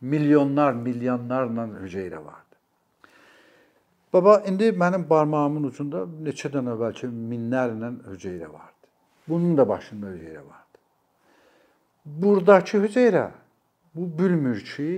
Milyonlar, 0.00 0.72
milyonlarla 0.72 1.68
hüceyrə 1.84 2.24
vardı. 2.24 2.56
Baba, 4.12 4.42
indi 4.46 4.72
mənim 4.74 5.06
barmağımın 5.10 5.70
ucunda 5.70 6.02
neçə 6.26 6.50
dənə 6.52 6.74
bəlkə 6.80 7.08
minlərlə 7.08 7.94
hüceyrə 8.10 8.50
vardı. 8.52 8.90
Bunun 9.28 9.56
da 9.56 9.68
başında 9.68 10.10
hüceyrə 10.16 10.42
vardı. 10.42 10.78
Buradakı 12.04 12.82
hüceyrə 12.82 13.30
bu 13.94 14.10
bilmir 14.18 14.64
ki, 14.74 14.90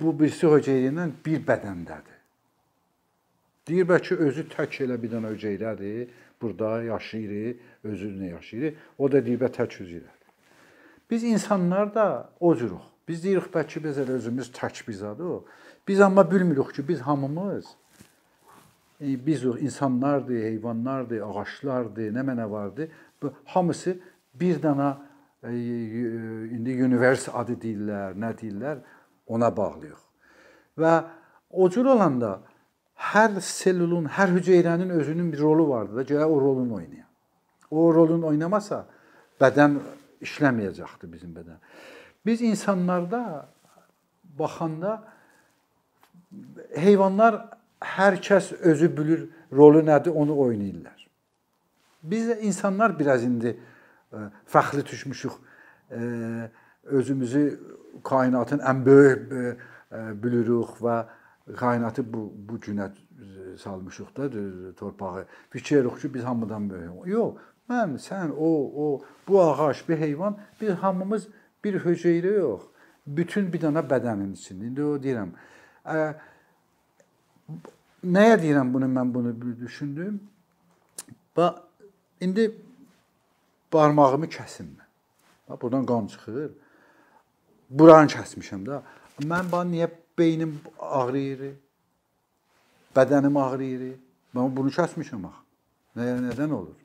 bu 0.00 0.18
birisi 0.20 0.46
hüceyrə 0.46 0.94
ilə 0.94 1.10
bir 1.26 1.46
bədəndədir. 1.46 2.21
Deyir 3.68 3.86
bəlkə 3.86 4.18
özü 4.26 4.46
tək 4.50 4.80
elə 4.86 4.96
bir 5.02 5.12
dənə 5.12 5.34
hüceyrədir, 5.36 6.08
burada 6.42 6.82
yaşayır, 6.82 7.60
özünə 7.84 8.32
yaşayır. 8.32 8.80
O 8.98 9.10
da 9.12 9.22
deyir 9.24 9.38
bə 9.42 9.50
tək 9.54 9.78
hüceyrədir. 9.80 10.32
Biz 11.10 11.24
insanlar 11.24 11.94
da 11.94 12.06
o 12.40 12.54
cüruq. 12.56 12.88
Biz 13.08 13.24
deyirik 13.24 13.52
bəlkə 13.54 13.84
biz 13.84 13.98
elə 14.02 14.18
özümüz 14.18 14.50
tək 14.54 14.82
bizadır. 14.88 15.46
Biz 15.88 16.00
amma 16.00 16.30
bilmirik 16.30 16.74
ki, 16.74 16.88
biz 16.88 17.00
hamımız 17.00 17.66
e, 19.00 19.26
biz 19.26 19.44
insanlardır, 19.44 20.42
heyvanlardır, 20.42 21.22
ağaclardır, 21.26 22.12
nə 22.14 22.22
mənə 22.26 22.50
vardı. 22.50 22.88
Bu 23.22 23.32
hamısı 23.44 23.98
bir 24.34 24.62
dana 24.62 25.02
e, 25.42 25.50
indi 26.56 26.78
univers 26.84 27.28
adı 27.28 27.58
deyirlər, 27.62 28.14
nə 28.14 28.30
deyirlər, 28.38 28.78
ona 29.26 29.50
bağlıyıq. 29.56 29.98
Və 30.78 30.92
o 31.50 31.70
cür 31.70 31.84
olanda 31.84 32.40
hər 33.02 33.40
selulun, 33.42 34.06
hər 34.06 34.34
hüceyrənin 34.36 34.90
özünün 34.94 35.32
bir 35.32 35.40
rolu 35.42 35.68
vardır 35.68 36.00
da, 36.00 36.04
gələ 36.06 36.24
o 36.24 36.40
rolunu 36.40 36.74
oynayır. 36.78 37.08
O 37.70 37.88
rolunu 37.94 38.28
oynamasa 38.30 38.84
bədən 39.40 39.78
işləməyəcəkdir 40.22 41.10
bizim 41.10 41.32
bədən. 41.34 41.58
Biz 42.26 42.44
insanlarda 42.52 43.48
baxanda 44.38 45.00
heyvanlar 46.76 47.40
hər 47.82 48.20
kəs 48.22 48.52
özü 48.60 48.90
bilir 48.96 49.24
rolu 49.52 49.82
nədir, 49.86 50.14
onu 50.14 50.36
oynayırlar. 50.38 51.08
Biz 52.02 52.28
də 52.28 52.38
insanlar 52.46 52.98
biraz 52.98 53.24
indi 53.24 53.56
e, 54.12 54.16
fəxri 54.46 54.86
düşmüşük. 54.86 55.32
E, 55.90 56.00
özümüzü 56.84 57.60
kainatın 58.04 58.58
ən 58.58 58.84
böyük 58.86 59.32
e, 59.32 59.56
bilirik 60.22 60.80
və 60.82 60.96
kainatı 61.56 62.12
bu 62.12 62.32
bu 62.48 62.58
günə 62.58 62.90
salmışıq 63.58 64.16
da 64.16 64.30
torpağı. 64.74 65.26
Fikiririk 65.50 66.00
ki, 66.00 66.14
biz 66.14 66.24
hamıdan 66.24 66.70
böyük. 66.70 67.06
Yox, 67.06 67.34
mən, 67.68 67.96
sən, 67.98 68.30
o, 68.30 68.48
o, 68.84 69.00
bu 69.28 69.42
ağac, 69.42 69.88
bir 69.88 69.98
heyvan, 69.98 70.38
biz 70.60 70.70
hamımız 70.70 71.28
bir 71.64 71.80
hüceyrə 71.84 72.34
yox. 72.38 72.62
Bütün 73.06 73.52
bir 73.52 73.60
dənə 73.60 73.82
bədənin 73.88 74.34
içində. 74.38 74.68
İndi 74.70 74.84
o 74.84 74.96
deyirəm. 75.02 75.32
Ə, 75.84 75.96
nəyə 78.04 78.38
deyirəm 78.42 78.74
bunu 78.74 78.90
mən 78.90 79.14
bunu 79.14 79.34
düşündüm? 79.60 80.20
Bax 81.36 81.54
indi 82.20 82.50
barmağımı 83.72 84.26
kəsim 84.26 84.70
mən. 84.76 84.88
Bax 85.48 85.60
buradan 85.62 85.86
qan 85.86 86.06
çıxır. 86.06 86.52
Buranı 87.70 88.14
kəsmişəm 88.14 88.62
də. 88.68 88.82
Mən 89.26 89.50
bax 89.52 89.66
niyə 89.72 89.90
beynim 90.18 90.60
ağrıyır? 90.80 91.54
Bədənim 92.96 93.38
ağrıyır? 93.38 93.82
Mən 94.34 94.56
bunu 94.56 94.72
kəsmişəm 94.72 95.26
axı. 95.28 95.42
Nə 95.96 96.08
nədən 96.28 96.52
olur? 96.52 96.78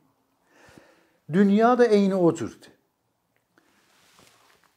Dünya 1.32 1.78
da 1.78 1.86
eyni 1.86 2.14
o 2.14 2.34
cürdür. 2.34 2.72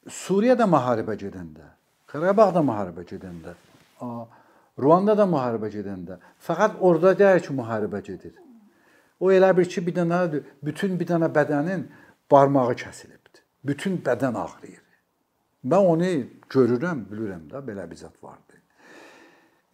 Suriyada 0.10 0.66
müharibə 0.66 1.16
gedəndə, 1.20 1.68
Qarabağda 2.12 2.64
müharibə 2.66 3.04
gedəndə, 3.08 3.54
Ruandada 4.82 5.28
müharibə 5.30 5.70
gedəndə, 5.72 6.18
fəqət 6.48 6.80
orada 6.80 7.14
deyil 7.20 7.44
ki, 7.46 7.54
müharibə 7.54 8.02
gedir. 8.04 8.34
O 9.20 9.32
elə 9.32 9.52
bir 9.58 9.70
ki, 9.70 9.86
bir 9.88 9.96
dənə 10.00 10.22
bütün 10.66 10.98
bir 11.00 11.08
dənə 11.12 11.30
bədənin 11.36 11.86
barmağı 12.32 12.76
kəsilibdi. 12.84 13.44
Bütün 13.64 14.00
bədən 14.06 14.40
ağrıyır. 14.44 14.81
Mən 15.64 15.88
onu 15.94 16.12
görürəm, 16.50 17.06
bilirəm 17.12 17.46
də 17.52 17.62
belə 17.66 17.86
bir 17.90 18.00
zət 18.00 18.18
vardı. 18.24 18.58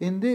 İndi 0.04 0.34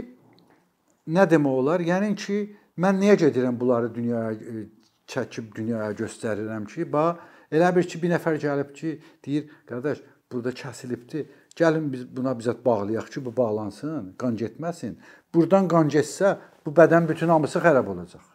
nə 1.13 1.27
demək 1.29 1.59
olar? 1.59 1.83
Yəni 1.85 2.15
ki, 2.17 2.37
mən 2.77 2.97
niyə 2.99 3.15
gedirəm 3.21 3.59
bunları 3.59 3.93
dünyaya 3.95 4.33
e, 4.33 4.65
çəkib 5.07 5.53
dünyaya 5.55 5.91
göstərirəm 5.99 6.65
ki, 6.67 6.87
bax 6.93 7.21
elə 7.53 7.69
bir 7.75 7.87
ki, 7.87 8.01
bir 8.01 8.15
nəfər 8.15 8.39
gəlib 8.41 8.73
ki, 8.73 8.97
deyir, 9.25 9.49
qardaş, 9.69 10.01
burada 10.31 10.55
kəsilibdi. 10.57 11.27
Gəlin 11.53 11.91
biz 11.93 12.07
buna 12.09 12.33
bizət 12.33 12.65
bağlayaq 12.65 13.11
ki, 13.13 13.25
bu 13.25 13.35
bağlansın, 13.37 14.15
qan 14.17 14.37
getməsin. 14.39 14.97
Burdan 15.33 15.69
qan 15.69 15.89
getsə, 15.93 16.37
bu 16.65 16.73
bədən 16.73 17.05
bütün 17.09 17.29
hamısı 17.29 17.61
xarab 17.61 17.93
olacaq. 17.93 18.25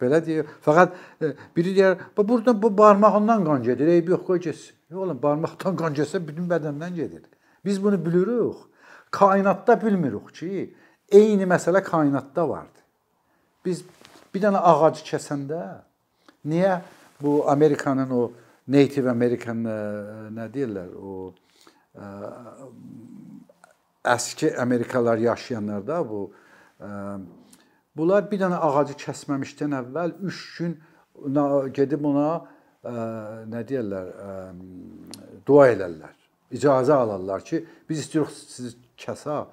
Belə 0.00 0.20
deyir. 0.26 0.46
Fəqət 0.62 0.94
e, 1.22 1.34
biri 1.56 1.74
deyir, 1.76 1.98
"Bu 2.16 2.28
burada 2.28 2.62
bu 2.62 2.78
barmağından 2.78 3.44
qan 3.44 3.62
gedir, 3.62 3.86
eybi 3.86 4.10
yox, 4.10 4.24
qoy 4.26 4.40
getsin." 4.40 4.74
Oğlum, 4.92 5.18
barmaqdan 5.22 5.76
qan 5.76 5.94
getsə 5.96 6.20
bütün 6.26 6.48
bədəndən 6.50 6.94
gedir. 6.94 7.22
Biz 7.64 7.82
bunu 7.84 7.98
bilirik. 8.06 8.56
Kainatda 9.10 9.76
bilmirik 9.82 10.34
ki, 10.34 10.74
eyni 11.08 11.46
məsələ 11.46 11.82
kainatda 11.82 12.48
vardı. 12.48 12.80
Biz 13.64 13.84
bir 14.34 14.42
dənə 14.42 14.60
ağacı 14.72 15.04
kəsəndə 15.06 15.60
niyə 16.44 16.80
bu 17.22 17.44
Amerikanın 17.50 18.10
o 18.10 18.32
Native 18.68 19.10
American 19.10 19.64
e, 19.64 19.78
nə 20.34 20.48
deyirlər, 20.52 20.90
o 20.98 21.30
ə, 21.94 22.04
e, 22.04 22.68
əski 24.14 24.50
Amerikalılar 24.60 25.22
yaşayanlar 25.22 25.86
da 25.86 26.00
bu 26.08 26.26
ə, 26.80 26.90
Bunlar 27.96 28.24
bir 28.26 28.40
dənə 28.42 28.56
ağacı 28.58 28.96
kəsməmişdən 28.98 29.76
əvvəl 29.78 30.16
3 30.26 30.38
gün 30.58 30.72
gedib 31.76 32.02
ona 32.10 32.30
e, 32.40 32.53
nə 32.84 33.62
deyirlər, 33.68 34.10
dua 35.46 35.68
elərlər. 35.72 36.14
İcazə 36.54 36.94
alarlar 36.94 37.44
ki, 37.44 37.62
biz 37.88 38.04
istəyirik 38.04 38.32
sizi 38.34 38.74
kəsə. 39.00 39.44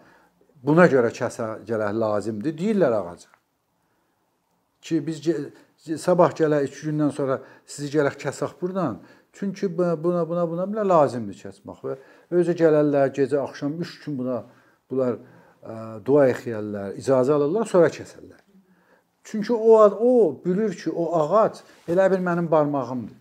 Buna 0.61 0.85
görə 0.91 1.09
kəsə 1.15 1.63
gələ 1.67 1.89
lazımdır 1.97 2.57
deyirlər 2.57 2.93
ağaca. 2.99 3.31
Ki 4.81 4.99
biz 5.05 5.21
sabah 6.01 6.35
gələ 6.37 6.61
2 6.67 6.87
gündən 6.89 7.13
sonra 7.15 7.39
sizi 7.65 7.89
gələk 7.95 8.19
kəsək 8.21 8.57
burdan. 8.61 8.99
Çünki 9.33 9.69
buna 9.77 9.95
buna 10.03 10.49
buna 10.49 10.67
buna 10.69 10.87
lazımdır 10.89 11.37
kəsmək 11.45 11.85
və 11.85 11.97
özü 12.37 12.57
gələrlər 12.59 13.13
gecə 13.15 13.39
axşam 13.41 13.79
3 13.79 13.99
gün 14.05 14.17
buna 14.19 14.43
bunlar 14.89 15.17
dua 16.05 16.27
exiyərlər, 16.31 16.95
icazə 16.97 17.33
alırlar, 17.37 17.65
sonra 17.69 17.89
kəsərlər. 17.93 18.39
Çünki 19.23 19.53
o 19.53 19.77
o 19.77 20.13
bilir 20.45 20.73
ki, 20.75 20.89
o 20.89 21.05
ağac 21.21 21.61
elə 21.87 22.09
bir 22.11 22.19
mənim 22.19 22.49
barmağımdır. 22.51 23.20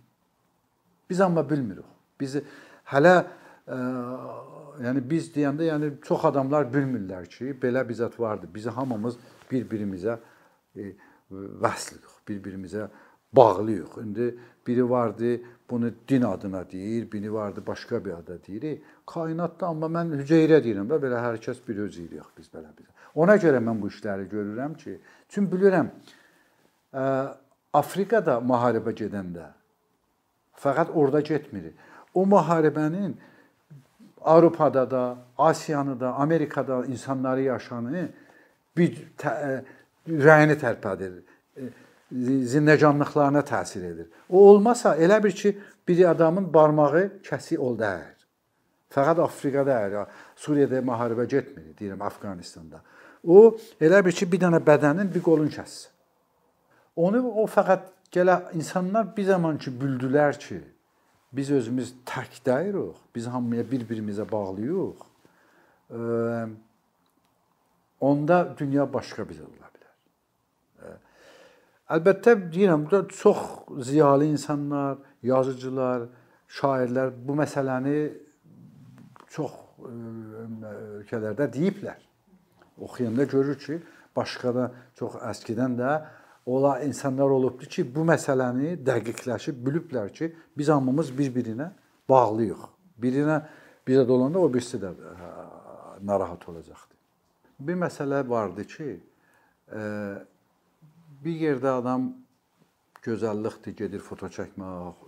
Biz 1.10 1.20
amma 1.20 1.44
bilmirik. 1.50 1.84
Biz 2.20 2.36
hələ 2.92 3.14
ə, 3.66 3.78
yəni 4.84 5.02
biz 5.10 5.30
deyəndə, 5.34 5.68
yəni 5.68 5.92
çox 6.06 6.24
adamlar 6.30 6.68
bilmirlər 6.72 7.28
ki, 7.30 7.54
belə 7.62 7.84
bir 7.88 7.98
zət 7.98 8.18
vardır. 8.20 8.50
Biz 8.54 8.70
hamımız 8.76 9.18
bir-birimizə 9.50 10.16
e, 10.76 10.92
vəslidik, 11.30 12.14
bir-birimizə 12.28 12.88
bağlıyıq. 13.36 13.98
İndi 14.02 14.38
biri 14.66 14.90
vardı, 14.90 15.40
bunu 15.70 15.90
din 16.08 16.22
adına 16.22 16.70
deyir, 16.70 17.12
biri 17.12 17.32
vardı 17.32 17.62
başqa 17.66 18.04
bir 18.04 18.12
ada 18.12 18.44
deyir. 18.44 18.82
Kainatda 19.06 19.66
amma 19.66 19.86
mən 19.86 20.16
hüceyrə 20.22 20.62
deyirəm 20.64 20.88
də 20.90 20.98
belə 21.02 21.20
hər 21.26 21.38
kəs 21.42 21.62
bir 21.68 21.84
öz 21.86 21.96
deyirik 21.96 22.32
biz 22.38 22.50
belə 22.54 22.70
bir. 22.78 22.88
Ona 23.14 23.36
görə 23.36 23.62
mən 23.62 23.80
bu 23.82 23.90
işləri 23.90 24.28
görürəm 24.30 24.76
ki, 24.78 24.98
çünki 25.28 25.56
bilirəm 25.56 25.90
ə, 26.94 27.04
Afrikada 27.72 28.38
müharibə 28.42 28.94
gedəndə 28.98 29.50
fəqət 30.62 30.94
orada 30.94 31.20
getmir. 31.20 31.72
O 32.14 32.26
müharibənin 32.26 33.16
Avropada 34.20 34.90
da, 34.90 35.16
Asiyanı 35.38 36.00
da, 36.00 36.12
Amerikada 36.12 36.84
insanları 36.86 37.42
yaşanı 37.42 38.08
bir 38.76 38.96
tə, 39.18 39.62
ürəyini 40.08 40.58
tərpədir 40.60 41.22
zindəcanlıqlarına 42.12 43.42
təsir 43.46 43.84
edir. 43.92 44.08
O 44.28 44.38
olmasa 44.50 44.96
elə 44.96 45.22
bir 45.24 45.32
ki, 45.32 45.58
bir 45.88 46.04
adamın 46.10 46.48
barmağı 46.54 47.06
kəsi 47.24 47.58
ol 47.58 47.78
dəyər. 47.78 48.16
Fəqət 48.90 49.22
Afrikada. 49.22 50.06
Suriyada 50.36 50.82
müharibə 50.82 51.26
getmir, 51.30 51.70
deyirəm 51.78 52.02
Afqanistanda. 52.02 52.82
O 53.26 53.56
elə 53.80 54.02
bir 54.04 54.12
ki, 54.12 54.26
bir 54.32 54.42
dənə 54.42 54.62
bədənin 54.66 55.12
bir 55.14 55.22
qolun 55.22 55.50
kəssin. 55.52 55.90
Onu 56.96 57.22
o 57.22 57.46
fəqət 57.46 57.86
gələ 58.12 58.36
insanlar 58.54 59.16
bir 59.16 59.24
zaman 59.24 59.58
ki 59.58 59.70
bildilər 59.80 60.38
ki, 60.38 60.60
biz 61.32 61.50
özümüz 61.50 61.94
tək 62.06 62.40
deyirik, 62.46 62.98
biz 63.14 63.26
hamıya 63.26 63.62
bir-birimizə 63.70 64.26
bağlıyıq. 64.32 65.06
Onda 68.00 68.54
dünya 68.58 68.92
başqa 68.92 69.28
bir 69.28 69.40
olar. 69.40 69.70
Əlbəttə 71.90 72.36
deyirəm, 72.52 72.84
burada 72.86 73.08
çox 73.10 73.38
ziyalı 73.82 74.28
insanlar, 74.30 74.98
yazıcılar, 75.26 76.04
şairlər 76.58 77.10
bu 77.26 77.34
məsələni 77.40 77.94
çox 79.34 79.56
e, 79.88 79.94
ölkələrdə 81.00 81.48
deyiblər. 81.56 81.98
Oxuyanda 82.78 83.26
görür 83.32 83.58
ki, 83.58 83.80
başqa 84.16 84.54
da 84.54 84.68
çox 85.00 85.18
əskidən 85.32 85.74
də 85.80 85.96
ola 86.46 86.80
insanlar 86.80 87.30
olubdu 87.30 87.68
ki, 87.68 87.84
bu 87.94 88.04
məsələni 88.08 88.76
dəqiqləşib 88.86 89.60
biliblər 89.66 90.12
ki, 90.12 90.30
biz 90.58 90.68
hamımız 90.68 91.12
bir-birinə 91.18 91.70
bağlıyıq. 92.08 92.64
Birinə 93.00 93.40
bizə 93.86 94.06
dolanda 94.08 94.40
o 94.40 94.48
birisi 94.52 94.80
də 94.80 94.92
hə, 94.94 95.30
narahat 96.06 96.48
olacaqdı. 96.48 96.96
Bir 97.60 97.76
məsələ 97.76 98.22
vardı 98.28 98.64
ki, 98.64 98.88
e, 99.72 99.80
bir 101.24 101.40
yerdə 101.44 101.76
adam 101.80 102.10
gözəllikdir, 103.04 103.76
gedir 103.84 104.00
foto 104.04 104.28
çəkmək, 104.28 105.04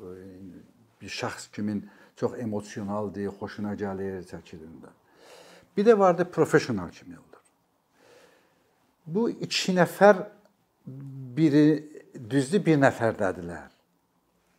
bir 1.01 1.09
şəxs 1.21 1.51
kimin 1.53 1.83
çox 2.16 2.38
emosionaldır, 2.40 3.33
xoşuna 3.40 3.75
gəlir, 3.75 4.23
çəkilində. 4.29 4.92
Bir 5.77 5.87
də 5.87 5.99
vardı 5.99 6.29
professional 6.31 6.90
kimi 6.90 7.16
olur. 7.16 7.40
Bu 9.07 9.31
iki 9.31 9.75
nəfər 9.75 10.27
biri 10.87 11.66
düzdür 12.31 12.64
bir 12.66 12.79
nəfərdədirlər. 12.83 13.68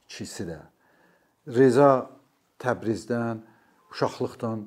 İkisi 0.07 0.45
də. 0.47 0.59
Reza 1.47 2.09
Təbrizdən, 2.63 3.41
uşaqlıqdan 3.91 4.61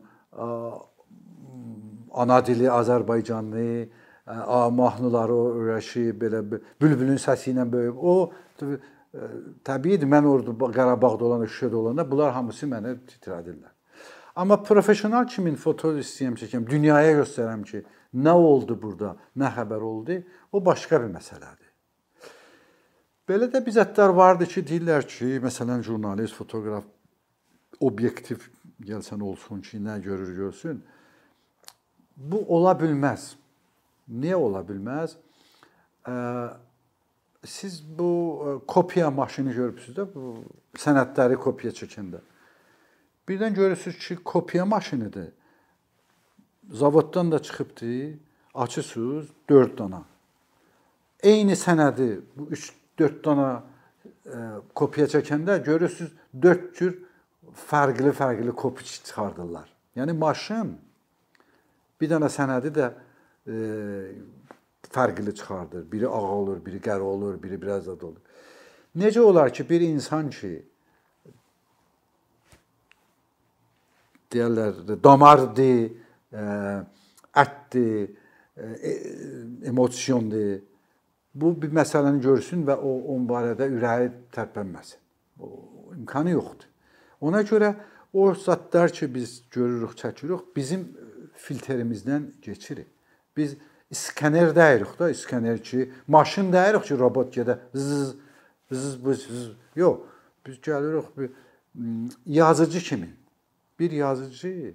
ana 2.13 2.47
dili 2.47 2.69
Azərbaycanlı, 2.71 3.89
mahnıları 4.81 5.39
öyrəşib, 5.63 6.19
belə 6.21 6.43
bülbülün 6.83 7.17
səsi 7.23 7.55
ilə 7.55 7.65
böyüyüb. 7.73 7.97
O 7.97 8.31
təbiidir, 9.65 10.09
mən 10.11 10.27
orada 10.29 10.73
Qarabağda 10.73 11.25
olanda, 11.25 11.47
Şuşada 11.47 11.77
olanda 11.77 12.11
bunlar 12.11 12.33
hamısı 12.33 12.67
mənə 12.67 12.97
titrədirlər. 13.09 13.73
Amma 14.37 14.63
professional 14.63 15.25
kimin 15.27 15.55
foto 15.57 15.95
istəyirəm 15.97 16.37
çəkəm, 16.37 16.67
dünyaya 16.69 17.15
göstərəm 17.23 17.63
ki, 17.65 17.85
nə 18.17 18.33
oldu 18.33 18.77
burada, 18.81 19.15
nə 19.37 19.53
xəbər 19.55 19.85
oldu, 19.85 20.21
o 20.53 20.63
başqa 20.65 21.01
bir 21.03 21.13
məsələdir. 21.13 21.71
Belə 23.27 23.49
də 23.51 23.61
bizətlər 23.67 24.15
vardı 24.15 24.47
ki, 24.47 24.63
deyirlər 24.67 25.07
ki, 25.11 25.37
məsələn 25.43 25.83
jurnalist, 25.85 26.37
fotoqraf 26.39 26.87
obyektiv 27.83 28.45
gəlsən 28.87 29.23
olsun 29.27 29.61
ki, 29.67 29.81
nə 29.83 29.99
görür 30.05 30.33
görsün. 30.37 30.79
Bu 32.17 32.45
ola 32.57 32.73
bilməz. 32.79 33.35
Niyə 34.09 34.39
ola 34.39 34.63
bilməz? 34.65 35.17
Siz 37.45 37.83
bu 37.99 38.63
kopya 38.67 39.11
maşını 39.11 39.53
görürsüz 39.53 39.97
də 39.99 40.07
bu 40.15 40.39
sənədləri 40.79 41.37
kopya 41.43 41.75
çəkəndə. 41.75 42.23
Birdən 43.29 43.55
görürsüz 43.55 43.99
ki, 43.99 44.17
kopya 44.25 44.65
maşınıdır. 44.67 45.33
Zavoddan 46.71 47.33
da 47.33 47.43
çıxıbdı, 47.43 48.19
açırsınız 48.55 49.27
4 49.49 49.79
dana. 49.79 50.03
Eyni 51.23 51.53
sənədi 51.53 52.21
bu 52.37 52.49
3-4 52.99 53.25
dana 53.25 53.65
e, 54.27 54.39
kopya 54.75 55.07
çəkəndə 55.07 55.65
görürsüz 55.65 56.13
4 56.43 56.77
cür 56.77 56.99
fərqli-fərqli 57.71 58.53
kopya 58.53 58.87
çıxardırlar. 58.87 59.69
Yəni 59.97 60.13
maşın 60.13 60.77
bir 62.01 62.11
dənə 62.11 62.29
sənədi 62.33 62.73
də 62.75 62.91
e, 63.47 63.55
fərqli 64.91 65.35
çıxardır. 65.35 65.93
Biri 65.93 66.09
ağ 66.09 66.31
olur, 66.39 66.65
biri 66.67 66.81
qərə 66.81 67.01
olur, 67.01 67.43
biri 67.43 67.63
biraz 67.63 67.87
da 67.87 67.93
olur. 67.93 68.23
Necə 68.97 69.21
olar 69.21 69.53
ki, 69.53 69.69
bir 69.69 69.81
insan 69.81 70.31
ki 70.31 70.53
deyirlər 74.33 75.03
damardır, 75.05 76.06
ətdir, 76.33 78.11
e, 78.57 78.91
emosiondur. 79.69 80.63
Bu 81.35 81.53
bir 81.63 81.73
məsələni 81.77 82.23
görsün 82.25 82.65
və 82.65 82.79
o 82.81 82.95
on 83.15 83.27
barədə 83.29 83.69
ürəyi 83.69 84.09
tərpənməsin. 84.33 84.99
O 85.41 85.93
imkanı 85.97 86.33
yoxdur. 86.33 86.69
Ona 87.21 87.43
görə 87.45 87.75
o 88.13 88.31
zətlər 88.33 88.93
ki 88.93 89.09
biz 89.15 89.43
görürük, 89.53 89.97
çəkirik, 90.01 90.47
bizim 90.57 90.87
filtrimizdən 91.37 92.31
keçirik. 92.43 92.89
Biz 93.37 93.57
skaner 93.93 94.55
dəyirik 94.57 94.99
da, 94.99 95.13
skaner 95.15 95.61
ki, 95.63 95.91
maşın 96.09 96.49
dəyirik 96.55 96.89
ki, 96.89 96.99
robot 96.99 97.35
gedə 97.35 97.59
zız 97.75 98.17
bız 98.71 99.27
zız. 99.29 99.51
Yox, 99.77 99.99
biz 100.47 100.57
gəlirik 100.57 101.05
bir 101.17 101.31
yazıcı 102.27 102.79
kimi. 102.79 103.17
Bir 103.79 103.91
yazıcı 103.91 104.75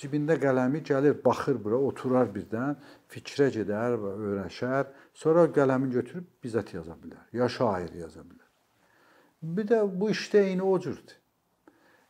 cibində 0.00 0.36
qələmi 0.40 0.80
gəlir, 0.86 1.16
baxır 1.24 1.58
bura, 1.60 1.78
oturar 1.90 2.30
birdən, 2.32 2.76
fikrə 3.12 3.50
gedər 3.52 3.96
və 4.00 4.12
öyrəşər. 4.28 4.88
Sonra 5.14 5.46
qələmi 5.52 5.90
götürüb 5.92 6.26
bizzət 6.42 6.74
yaza 6.76 6.96
bilər. 6.96 7.26
Ya 7.36 7.48
şair 7.48 7.92
yaza 7.98 8.22
bilər. 8.24 8.48
Bir 9.42 9.68
də 9.68 9.82
bu 10.00 10.10
işdə 10.12 10.44
eyni 10.50 10.64
o 10.64 10.74
cürdür. 10.80 11.16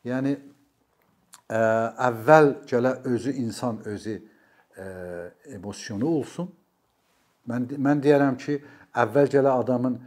Yəni 0.07 0.37
ə, 0.37 1.61
əvvəl 2.09 2.53
gələ 2.71 2.97
özü 3.11 3.37
insan 3.43 3.83
özü 3.91 4.17
ə, 4.17 4.89
emosionu 5.57 6.15
olsun. 6.21 6.51
Mən 7.51 7.71
mən 7.75 8.03
deyərəm 8.05 8.39
ki, 8.39 8.59
əvvəl 9.03 9.31
gələ 9.35 9.55
adamın 9.63 9.99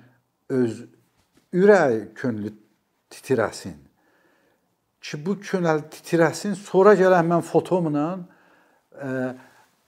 öz 0.53 0.83
ürəyi, 1.53 2.13
könlü 2.15 2.53
titrəsin 3.11 3.79
ki, 5.03 5.19
bu 5.25 5.35
könəl 5.43 5.83
titrəsin, 5.93 6.55
sonra 6.55 6.95
gələn 6.99 7.27
mən 7.27 7.43
fotomla 7.45 8.05
e, 8.95 9.09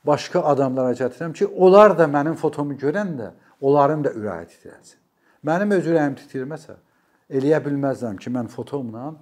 başqa 0.05 0.43
adamlara 0.51 0.93
gətirirəm 0.97 1.33
ki, 1.33 1.47
onlar 1.47 1.95
da 1.97 2.09
mənim 2.11 2.35
fotomu 2.39 2.75
görəndə 2.79 3.31
onların 3.61 4.03
da 4.05 4.11
ürəyi 4.19 4.49
titrəsin. 4.51 4.99
Mənim 5.45 5.77
öz 5.77 5.87
ürəyim 5.91 6.17
titrəməsə, 6.19 6.75
eləyə 7.31 7.61
bilməzdim 7.65 8.19
ki, 8.21 8.33
mən 8.33 8.51
fotomla 8.51 9.13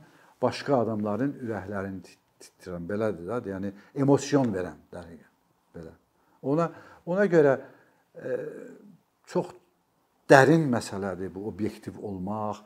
başqa 0.41 0.81
adamların 0.83 1.37
ürəklərini 1.45 2.17
titrəm. 2.41 2.87
Belədir 2.89 3.29
də, 3.29 3.41
yəni 3.53 3.73
emosion 4.03 4.49
verəm 4.53 4.79
dəqiqən. 4.93 5.29
Belə. 5.77 5.93
Ona 6.51 6.69
ona 7.05 7.25
görə 7.27 7.57
e, 8.15 8.35
çox 9.27 9.51
dərin 10.29 10.65
məsələdir 10.71 11.31
bu 11.33 11.47
obyektiv 11.51 11.99
olmaq 11.99 12.61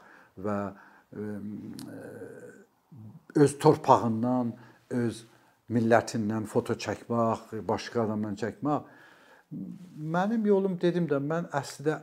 və 0.46 0.58
e, 0.68 1.28
öz 3.38 3.58
torpağından, 3.62 4.54
öz 4.89 5.23
millətindən 5.73 6.47
foto 6.47 6.76
çəkmək, 6.80 7.52
başqa 7.67 8.04
adamdan 8.06 8.38
çəkmək. 8.39 8.93
Mənim 10.17 10.45
yolum 10.47 10.78
dedim 10.82 11.08
də 11.08 11.19
mən 11.23 11.50
əslində 11.56 12.02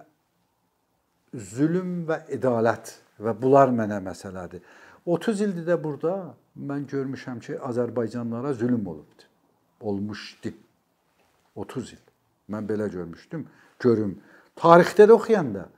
zülm 1.34 2.04
və 2.08 2.22
ədalət 2.36 2.94
və 3.20 3.34
bunlar 3.40 3.72
mənə 3.74 4.00
məsələdir. 4.04 4.62
30 5.04 5.40
ildir 5.44 5.66
də 5.68 5.76
burada 5.82 6.34
mən 6.56 6.86
görmüşəm 6.88 7.40
ki, 7.44 7.58
Azərbaycanlılara 7.58 8.54
zülm 8.56 8.86
olubdu. 8.86 9.28
Olmuşdu. 9.80 10.54
30 11.54 11.92
il. 11.92 12.04
Mən 12.50 12.68
belə 12.68 12.88
görmüşdüm. 12.92 13.46
Görüm. 13.80 14.16
Tarixdə 14.56 15.08
də 15.08 15.12
oxuyanda 15.12 15.68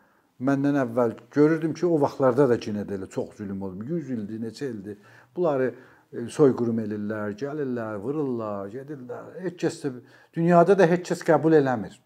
məndən 0.40 0.77
əvvəl 0.83 1.14
görürdüm 1.33 1.75
ki, 1.75 1.87
o 1.87 1.99
vaxtlarda 2.01 2.49
da 2.51 2.59
yenə 2.61 2.85
də 2.88 2.99
elə 2.99 3.09
çox 3.11 3.38
zülm 3.38 3.62
olub. 3.62 3.85
100 3.88 4.11
ildir, 4.16 4.40
neçə 4.42 4.68
ildir. 4.70 4.99
Bunları 5.37 5.70
e, 5.70 6.27
soyqırım 6.33 6.83
elirlər, 6.85 7.37
gəlirlər, 7.40 7.96
vururlar, 8.03 8.68
gedirlər. 8.72 9.33
Heç 9.46 9.57
kəs 9.62 9.81
də 9.85 9.92
dünyada 10.37 10.77
da 10.79 10.88
heç 10.90 11.09
kəs 11.11 11.25
qəbul 11.27 11.57
eləmir. 11.61 11.96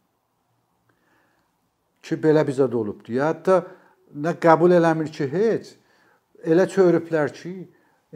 Ki 2.02 2.16
belə 2.16 2.46
bizə 2.46 2.70
də 2.70 2.78
olubdu. 2.78 3.12
Ya 3.18 3.32
hətta 3.32 3.64
nə 4.14 4.36
qəbul 4.40 4.76
eləmir 4.78 5.10
ki, 5.12 5.26
heç 5.32 5.74
elə 6.46 6.68
çörüblər 6.70 7.34
ki, 7.34 7.54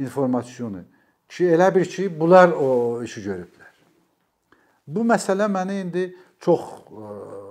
informasionu 0.00 0.84
ki, 1.28 1.50
elə 1.56 1.68
bir 1.74 1.90
ki, 1.90 2.08
bunlar 2.20 2.54
o 2.54 3.02
işi 3.02 3.26
görüblər. 3.26 3.72
Bu 4.86 5.02
məsələ 5.08 5.48
məni 5.50 5.80
indi 5.80 6.04
çox 6.44 6.62
e, 6.92 7.43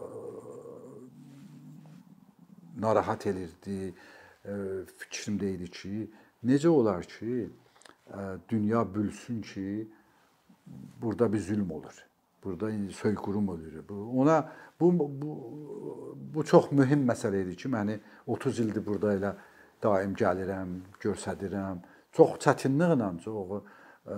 narahat 2.79 3.27
edirdi. 3.27 3.93
Ə, 4.43 4.53
fikrimdə 4.99 5.53
idi 5.55 5.69
ki, 5.71 5.95
Necə 6.43 6.67
olar 6.67 7.03
ki, 7.07 7.49
dünya 8.49 8.95
bölsün 8.95 9.41
ki, 9.41 9.87
burada 11.01 11.33
bir 11.33 11.39
zülm 11.39 11.71
olur. 11.71 12.05
Burada 12.43 12.91
soyqırım 12.91 13.49
olur. 13.49 13.71
Ona 14.15 14.49
bu 14.79 14.99
bu 14.99 15.31
bu 16.33 16.43
çox 16.43 16.71
mühüm 16.71 17.07
məsələ 17.07 17.43
idi 17.45 17.55
ki, 17.55 17.69
məni 17.69 17.99
30 18.27 18.59
ildir 18.59 18.85
burada 18.85 19.13
elə 19.15 19.33
daim 19.83 20.13
gəlirəm, 20.13 20.79
göstərirəm. 20.99 21.79
Çox 22.11 22.35
çətinliklə, 22.43 23.07
çox 23.23 23.53
ə, 24.05 24.17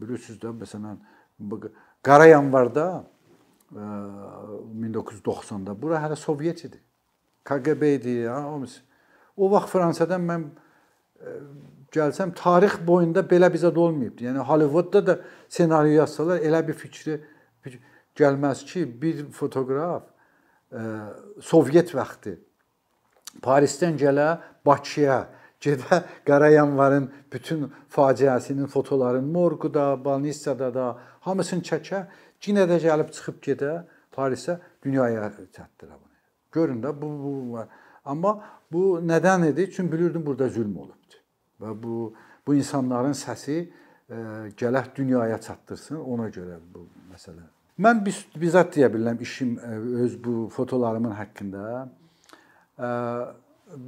bilirsiniz 0.00 0.38
də 0.38 0.54
məsələn 0.62 1.02
Qara 2.02 2.26
yanvarda 2.26 2.86
ə, 3.74 3.88
1990-da 4.86 5.74
bura 5.82 5.98
hələ 6.04 6.16
Sovet 6.16 6.64
idi. 6.64 6.78
KGB 7.44 7.94
idi, 7.96 8.16
ha, 8.28 8.42
o 9.36 9.50
vaxt 9.50 9.72
Fransadan 9.72 10.26
mən 10.26 10.44
gəlsəm 11.94 12.34
tarix 12.38 12.78
boyunda 12.86 13.22
belə 13.26 13.50
bizə 13.52 13.72
də 13.74 13.78
olmayıbdı. 13.78 14.24
Yəni 14.28 14.44
Hollywoodda 14.46 15.06
da 15.06 15.18
ssenari 15.48 15.96
yazsalar 15.96 16.44
elə 16.46 16.62
bir 16.68 16.78
fikri 16.78 17.18
gəlməz 18.18 18.64
ki, 18.68 18.84
bir 19.02 19.26
fotoqraf 19.34 20.06
ə, 20.72 20.82
Sovet 21.42 21.94
vaxtı 21.94 22.36
Parisdən 23.42 23.98
gələ 23.98 24.30
Bakıya 24.66 25.22
gedə 25.62 26.02
Qara 26.28 26.50
yanvarın 26.50 27.10
bütün 27.32 27.70
faciəsinin 27.88 28.66
fotolarını 28.66 29.26
Morquda, 29.26 30.04
Balnissada 30.04 30.74
da 30.74 30.92
hamısını 31.26 31.66
çəkə, 31.66 32.04
yenə 32.46 32.66
də 32.70 32.80
gəlib 32.86 33.14
çıxıb 33.14 33.42
gedə 33.44 33.80
Parisə 34.14 34.58
dünyaya 34.84 35.30
çatdıra. 35.56 36.09
Görün 36.52 36.82
də 36.82 36.94
bu, 37.02 37.08
bu 37.24 37.58
amma 38.04 38.44
bu 38.72 39.00
nədən 39.02 39.50
idi? 39.52 39.70
Çünki 39.72 39.92
bilirdim 39.92 40.26
burada 40.26 40.48
zülm 40.48 40.76
olub 40.76 41.00
və 41.60 41.74
bu 41.82 42.14
bu 42.46 42.54
insanların 42.56 43.14
səsi 43.14 43.56
e, 43.60 44.16
gələk 44.58 44.94
dünyaya 44.96 45.40
çatdırsın. 45.40 46.00
Ona 46.00 46.28
görə 46.32 46.58
bu 46.74 46.86
məsələ. 47.12 47.44
Mən 47.80 48.00
bizzat 48.40 48.74
deyə 48.76 48.88
bilərəm 48.92 49.20
işim 49.22 49.58
e, 49.58 49.74
öz 50.04 50.16
bu 50.24 50.48
fotolarımın 50.52 51.10
haqqında. 51.10 51.88
E, 52.78 52.88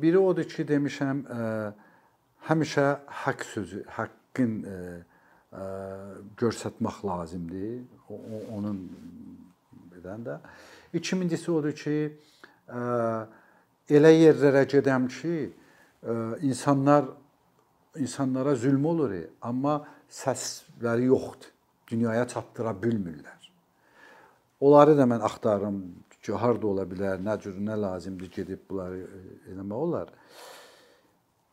biri 0.02 0.18
odur 0.18 0.46
ki, 0.46 0.62
demişəm, 0.68 1.24
ə, 1.26 1.46
həmişə 2.46 2.84
haqq 3.24 3.40
sözü, 3.50 3.80
haqqın 3.96 4.52
ə, 4.62 4.74
ə, 5.50 5.64
göstərmək 6.38 7.00
lazımdır. 7.08 7.80
O, 8.06 8.20
onun 8.58 8.78
bedən 9.90 10.22
də. 10.28 10.36
İkincisi 10.94 11.50
odur 11.50 11.74
ki, 11.74 11.96
ə, 12.12 12.31
elə 12.68 14.12
yerlərə 14.18 14.66
gedəm 14.70 15.08
ki, 15.10 15.36
insanlar 16.42 17.10
insanlara 17.96 18.54
zülm 18.56 18.84
olur, 18.84 19.12
amma 19.42 19.82
səsləri 20.10 21.08
yoxdur. 21.10 21.50
Dünyaya 21.90 22.24
çatdıra 22.28 22.72
bilmirlər. 22.82 23.40
Onları 24.60 24.96
da 24.96 25.04
mən 25.10 25.24
axtarıram 25.26 25.82
ki, 26.22 26.32
harda 26.32 26.66
ola 26.66 26.86
bilər, 26.88 27.18
nə 27.20 27.34
cür, 27.42 27.56
nə 27.58 27.76
lazımdır 27.82 28.30
gedib 28.32 28.62
bunları 28.70 29.00
e, 29.02 29.22
eləmək 29.52 29.74
olar. 29.86 30.12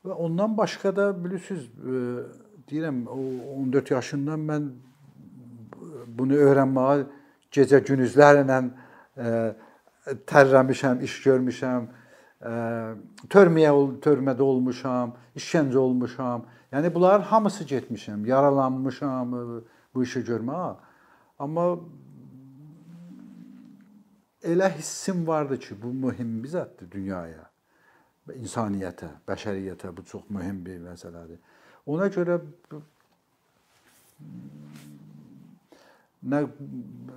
Və 0.05 0.15
ondan 0.25 0.55
başqa 0.57 0.93
da 0.95 1.09
bilirsiniz, 1.23 1.65
e, 1.65 2.03
deyirəm, 2.69 3.01
o 3.09 3.17
14 3.57 3.91
yaşından 3.95 4.45
mən 4.51 4.69
bunu 6.19 6.37
öyrənməyə 6.37 7.07
gecə 7.51 7.81
günüzlərlə 7.83 8.45
ə, 8.45 9.33
tərləmişəm, 10.05 11.03
iş 11.05 11.15
görmüşəm, 11.25 11.87
ə, 12.41 12.53
törməyə 13.31 13.71
törmədə 14.03 14.45
olmuşam, 14.45 15.15
işgəncə 15.37 15.77
olmuşam. 15.77 16.45
Yəni 16.73 16.93
bunların 16.93 17.25
hamısı 17.31 17.63
getmişəm, 17.63 18.27
yaralanmışam 18.27 19.33
bu 19.93 20.03
işi 20.03 20.21
görməyə. 20.27 20.75
Amma 21.39 21.65
elə 24.43 24.69
hissim 24.77 25.27
vardı 25.27 25.59
ki, 25.59 25.81
bu 25.81 25.93
mühüm 25.93 26.43
bir 26.43 26.53
zətdir 26.53 26.91
dünyaya, 26.91 27.49
insaniyyətə, 28.35 29.09
bəşəriyyətə 29.27 29.95
bu 29.97 30.05
çox 30.05 30.29
mühüm 30.29 30.61
bir 30.65 30.79
məsələdir. 30.83 31.39
Ona 31.89 32.07
görə 32.13 32.39
nə 36.23 36.43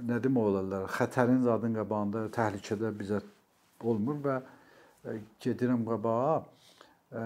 nə 0.07 0.19
demək 0.23 0.49
olarlar, 0.51 0.89
xətərin 0.97 1.43
zadın 1.47 1.77
qabağında 1.79 2.25
təhlükədə 2.35 2.91
bizə 2.99 3.21
olmur 3.83 4.19
və 4.23 4.39
e, 4.39 5.17
gedirəm 5.43 5.85
qabağa. 5.87 6.37
E, 7.13 7.23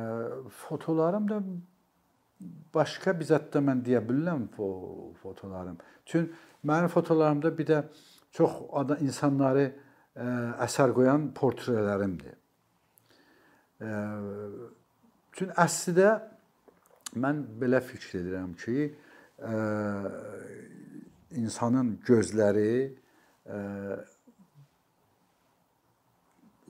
fotolarım 0.64 1.28
da 1.30 1.40
başqa 2.74 3.14
bir 3.18 3.28
zətdə 3.30 3.62
mən 3.64 3.82
deyə 3.84 4.02
bilmirəm 4.04 4.48
fotolarım. 5.22 5.78
Çünki 6.04 6.32
mənim 6.68 6.92
fotolarımda 6.92 7.52
bir 7.58 7.66
də 7.66 7.82
çox 8.36 8.62
adam 8.72 9.04
insanları 9.04 9.66
e, 9.68 10.26
əsər 10.66 10.94
qoyan 10.96 11.30
portrelerimdir. 11.36 12.36
Çünki 15.36 15.52
əslində 15.60 16.14
mən 17.20 17.42
belə 17.60 17.82
fikr 17.84 18.16
edirəm 18.22 18.54
ki, 18.56 18.86
insanın 21.37 21.96
gözləri 22.07 22.72
ə, 23.46 23.61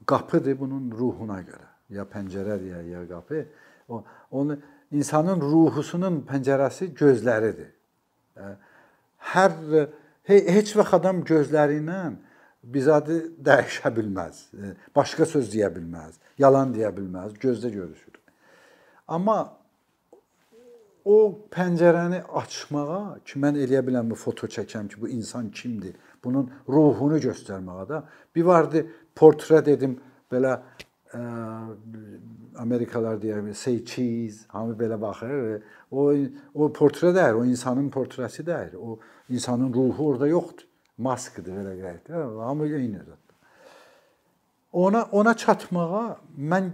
qapıdır 0.07 0.59
bunun 0.61 0.91
ruhuna 0.91 1.41
görə. 1.43 1.67
Ya 1.91 2.07
pəncərədir 2.11 2.71
ya, 2.73 2.83
ya 2.83 3.03
qapı. 3.09 3.47
O 3.89 4.03
onu 4.31 4.59
insanın 4.91 5.41
ruhusunun 5.41 6.23
pəncərəsi 6.29 6.91
gözləridir. 6.99 7.73
Hər 9.33 9.53
he, 10.29 10.39
heç 10.57 10.75
vaxt 10.79 10.99
adam 10.99 11.23
gözləri 11.27 11.81
ilə 11.83 12.01
bizadı 12.63 13.19
dəyişə 13.47 13.93
bilməz. 13.95 14.43
Başqa 14.97 15.27
söz 15.27 15.51
deyə 15.53 15.71
bilməz, 15.75 16.19
yalan 16.39 16.75
deyə 16.75 16.91
bilməz, 16.95 17.37
gözdə 17.43 17.71
görüşür. 17.75 18.19
Amma 19.09 19.57
o 21.07 21.17
pəncərəni 21.55 22.19
açmağa 22.41 23.21
ki, 23.25 23.39
mən 23.39 23.59
eləyə 23.63 23.83
biləm 23.87 24.11
bu 24.11 24.19
foto 24.19 24.49
çəkəm 24.51 24.89
ki, 24.91 25.01
bu 25.01 25.09
insan 25.15 25.53
kimdir? 25.55 25.95
Bunun 26.25 26.49
ruhunu 26.69 27.21
göstərməyə 27.23 27.85
də 27.91 28.01
bir 28.35 28.47
vardı 28.49 28.83
portret 29.15 29.69
dedim 29.69 29.95
belə 30.33 30.57
ə, 31.15 31.21
Amerikalılar 32.59 33.21
deyir 33.23 33.55
say 33.55 33.85
cheese, 33.85 34.45
hamı 34.49 34.75
belə 34.75 35.01
baxır. 35.01 35.63
O 35.91 36.15
o 36.55 36.73
portret 36.73 37.15
deyil, 37.15 37.35
o 37.35 37.45
insanın 37.45 37.91
portresi 37.91 38.47
deyil. 38.47 38.75
O 38.75 38.99
insanın 39.31 39.75
ruhu 39.75 40.09
orada 40.09 40.27
yoxdur. 40.27 40.67
Maskıdır 40.99 41.53
belə 41.53 41.83
qayıtdı. 41.83 42.41
Hamı 42.41 42.67
eynidir. 42.67 43.21
Ona 44.73 45.03
ona 45.13 45.35
çatmağa 45.37 46.19
mən 46.39 46.71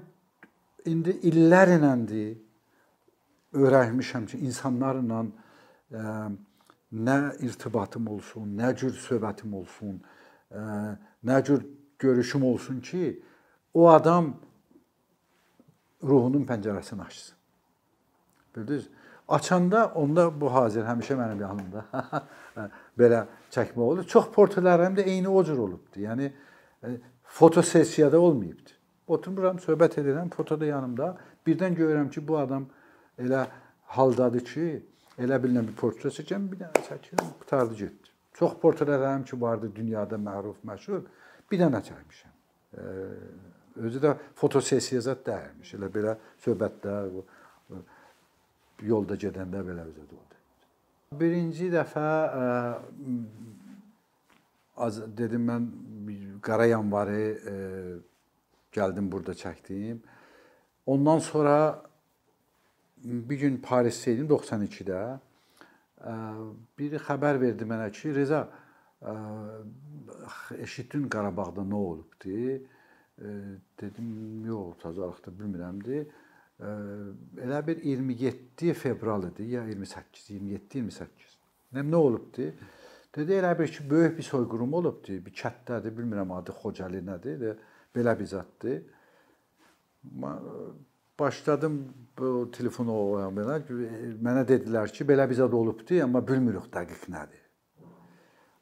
indi 0.86 1.10
illər 1.28 1.76
iləndir 1.76 2.38
öyrənmişəm 3.52 4.26
ki, 4.30 4.40
insanlarla 4.46 5.22
ə, 5.22 5.26
e, 5.92 6.04
nə 6.92 7.18
irtibatım 7.44 8.08
olsun, 8.12 8.56
nə 8.58 8.72
cür 8.76 8.96
söhbətim 8.96 9.52
olsun, 9.56 10.00
ə, 10.50 10.62
e, 10.62 10.64
nə 11.28 11.42
cür 11.44 11.66
görüşüm 11.98 12.44
olsun 12.48 12.80
ki, 12.80 13.12
o 13.74 13.88
adam 13.90 14.34
ruhunun 16.02 16.44
pəncərəsini 16.48 17.04
açsın. 17.04 17.36
Bildiniz? 18.56 18.88
Açanda 19.28 19.86
onda 19.94 20.26
bu 20.40 20.50
hazır 20.52 20.84
həmişə 20.84 21.16
mənim 21.16 21.40
yanımda. 21.40 21.84
Belə 23.00 23.24
çəkmə 23.54 23.80
olur. 23.80 24.04
Çox 24.08 24.28
portretlərim 24.34 24.96
də 24.98 25.06
eyni 25.08 25.28
o 25.28 25.44
cür 25.44 25.58
olubdu. 25.62 26.02
Yəni 26.02 26.28
e, 26.84 26.96
foto 27.22 27.62
sessiyada 27.62 28.20
olmayıbdı. 28.20 28.76
Oturmuram, 29.06 29.56
söhbət 29.62 30.00
edirəm, 30.02 30.28
fotoda 30.34 30.66
yanımda. 30.66 31.14
Birdən 31.46 31.76
görürəm 31.78 32.10
ki, 32.10 32.26
bu 32.28 32.38
adam 32.38 32.66
elə 33.18 33.46
haldadır 33.96 34.44
ki, 34.48 34.66
elə 35.20 35.38
bilinən 35.42 35.68
bir 35.68 35.76
portret 35.76 36.16
çəkəm, 36.20 36.48
bir 36.52 36.62
dənə 36.64 36.84
çəkirəm, 36.88 37.32
qutardı 37.42 37.78
getdi. 37.82 38.12
Çox 38.38 38.56
portretlərim 38.62 39.24
ki, 39.28 39.40
vardı 39.40 39.70
dünyada 39.76 40.16
məruf, 40.16 40.62
məşhur, 40.68 41.04
bir 41.50 41.60
dənə 41.60 41.82
çəkmişəm. 41.88 42.34
E, 42.72 42.86
özü 43.86 44.02
də 44.02 44.14
fotosessiya 44.40 45.02
zət 45.04 45.26
dəyirmiş. 45.28 45.74
Elə 45.78 45.90
belə 45.92 46.16
söhbətdə 46.44 46.96
yolda 48.88 49.18
gedəndə 49.20 49.62
belə 49.66 49.86
özü 49.90 50.06
də 50.08 50.16
oldu. 50.16 50.40
Birinci 51.20 51.68
dəfə 51.72 52.08
e, 52.40 52.46
az 54.76 55.02
dedim 55.16 55.44
mən 55.50 55.68
qara 56.42 56.66
yanvarı 56.72 57.20
e, 57.52 57.54
gəldim 58.72 59.12
burada 59.12 59.32
çəkdim. 59.36 60.00
Ondan 60.86 61.18
sonra 61.18 61.82
bir 63.04 63.38
gün 63.38 63.58
Parisdə 63.62 64.14
idim 64.16 64.28
92-də. 64.30 65.00
Biri 66.78 67.00
xəbər 67.02 67.40
verdi 67.42 67.66
mənə 67.68 67.88
ki, 67.94 68.14
Reza 68.16 68.42
eşitdin 70.58 71.08
Qarabağda 71.12 71.64
nə 71.66 71.78
olubdu? 71.78 72.36
Dedim, 73.82 74.12
yox, 74.46 74.78
təzəlikdə 74.84 75.34
bilmirəmdi. 75.38 76.04
Elə 77.42 77.60
bir 77.66 77.82
27 77.82 78.72
fevral 78.78 79.28
idi, 79.30 79.50
ya 79.56 79.64
28, 79.66 80.30
27, 80.36 80.78
28. 80.78 81.36
Nə 81.74 81.84
nə 81.86 81.98
olubdu? 81.98 82.48
Dedi 83.12 83.36
elə 83.36 83.52
bir 83.58 83.68
ki, 83.72 83.84
böyük 83.90 84.16
bir 84.18 84.26
soyqırım 84.30 84.74
olubdu. 84.78 85.18
Bir 85.26 85.34
kətdədir, 85.42 85.92
bilmirəm 85.98 86.32
adı 86.38 86.54
Xocalı 86.62 87.02
nədir, 87.04 87.58
belə 87.94 88.16
bir 88.18 88.30
zətdir 88.30 88.82
başladım 91.22 91.78
bu 92.18 92.50
telefonu 92.52 92.96
oynamağa. 93.14 93.60
Mənə 94.26 94.42
dedilər 94.48 94.90
ki, 94.92 95.06
belə 95.08 95.28
bizə 95.30 95.46
də 95.48 95.56
olubdu, 95.58 95.96
amma 96.04 96.20
bilmirik 96.28 96.68
dəqiq 96.74 97.06
nədir. 97.14 97.40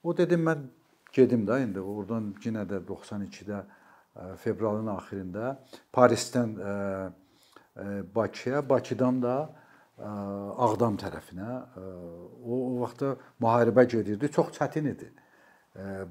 O 0.03 0.14
dedim 0.16 0.44
mən 0.49 0.68
gedim 1.12 1.46
də 1.49 1.61
indi 1.64 1.81
oradan 1.81 2.31
yenə 2.44 2.64
də 2.68 2.81
92-də 2.88 3.61
e, 3.61 4.37
fevralın 4.44 4.87
axırında 4.94 5.53
Parisdən 5.92 6.55
e, 6.57 6.73
e, 7.77 8.14
Bakıya, 8.14 8.68
Bakıdan 8.68 9.23
da 9.23 9.38
Ağdam 10.01 10.94
tərəfinə 10.96 11.49
o, 11.77 12.55
o 12.57 12.77
vaxtda 12.81 13.11
müharibə 13.44 13.83
gedirdi. 13.85 14.31
Çox 14.33 14.55
çətin 14.57 14.87
idi. 14.94 15.11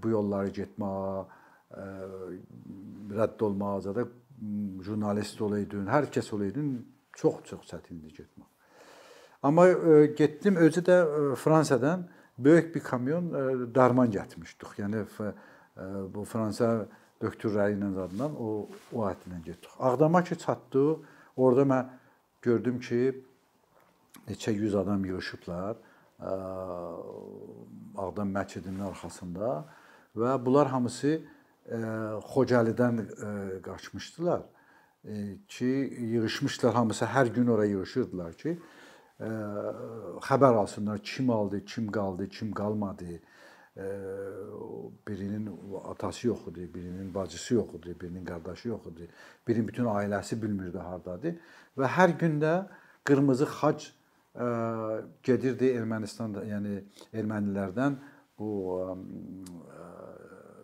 Bu 0.03 0.11
yolları 0.11 0.51
getməyə, 0.53 1.23
ə, 1.73 1.85
rədd 3.17 3.41
olmağa 3.47 3.79
da 3.87 4.05
jurnalist 4.85 5.41
olaydın, 5.41 5.87
hər 5.87 6.07
kəs 6.13 6.31
olaydın, 6.35 6.71
çox-çox 7.19 7.67
çətindir 7.67 8.15
getmək. 8.15 8.47
Amma 9.43 9.67
e, 9.67 10.05
getdim 10.17 10.55
özü 10.55 10.81
də 10.83 10.97
e, 11.03 11.35
Fransadan 11.35 12.07
böyük 12.37 12.75
bir 12.75 12.83
kamyon 12.83 13.29
e, 13.33 13.75
darman 13.75 14.11
gətirmişdik. 14.11 14.79
Yəni 14.79 15.03
e, 15.03 15.31
bu 16.13 16.25
Fransa 16.25 16.87
döktürləri 17.21 17.77
ilə 17.77 17.93
zadından 17.95 18.35
o 18.35 18.67
o 18.93 19.07
ətlə 19.07 19.41
getdik. 19.45 19.71
Ağdama 19.79 20.23
ki 20.23 20.37
çatdıq, 20.37 21.03
orada 21.35 21.67
mən 21.71 21.89
gördüm 22.41 22.79
ki 22.79 23.01
neçə 24.27 24.51
yüz 24.51 24.75
adam 24.75 25.05
yığılmışıblar 25.05 25.75
e, 26.19 26.31
Ağdam 27.99 28.31
məscidinin 28.31 28.85
arxasında 28.87 29.65
və 30.15 30.45
bunlar 30.45 30.67
hamısı 30.67 31.21
Xocalıdan 32.33 33.07
qaçmışdılar 33.63 34.41
ki, 35.47 35.65
yığılmışlar 35.99 36.73
hamısı 36.73 37.05
hər 37.05 37.33
gün 37.33 37.47
ora 37.47 37.65
yığılırdılar 37.65 38.33
ki, 38.33 38.59
xəbər 39.19 40.55
alsınlar 40.63 40.99
kim 41.03 41.29
aldı, 41.29 41.65
kim 41.65 41.91
qaldı, 41.91 42.29
kim 42.29 42.51
qalmadı. 42.51 43.19
Birinin 45.07 45.49
atası 45.85 46.27
yox 46.27 46.47
idi, 46.47 46.73
birinin 46.73 47.13
bacısı 47.13 47.53
yox 47.53 47.73
idi, 47.73 47.95
birinin 48.01 48.25
qardaşı 48.25 48.67
yox 48.67 48.85
idi. 48.85 49.09
Birinin 49.47 49.67
bütün 49.67 49.85
ailəsi 49.85 50.41
bilmirdi 50.41 50.77
hardadır 50.77 51.37
və 51.77 51.87
hər 51.87 52.17
gün 52.19 52.41
də 52.41 52.67
qırmızı 53.05 53.45
xac 53.45 53.85
gedirdi 55.23 55.71
Ermənistanda, 55.79 56.43
yəni 56.45 56.83
ermənilərdən 57.13 57.95
bu 58.39 58.49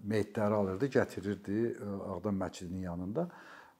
meyitləri 0.06 0.54
alırdı, 0.54 0.89
gətirirdi 0.94 1.60
e, 1.74 1.89
Ağdam 2.15 2.39
məscidinin 2.41 2.82
yanında. 2.82 3.28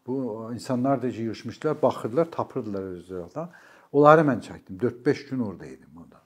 Bu 0.08 0.50
insanlar 0.54 1.02
da 1.02 1.08
yığılmışdılar, 1.08 1.82
baxırdılar, 1.82 2.32
tapırdılar 2.32 2.84
özlərinə. 2.98 3.48
Onları 3.92 4.22
mən 4.22 4.42
çəkdim. 4.42 4.78
4-5 4.80 5.30
gün 5.30 5.40
orada 5.40 5.66
idim 5.66 5.90
orada. 5.98 6.22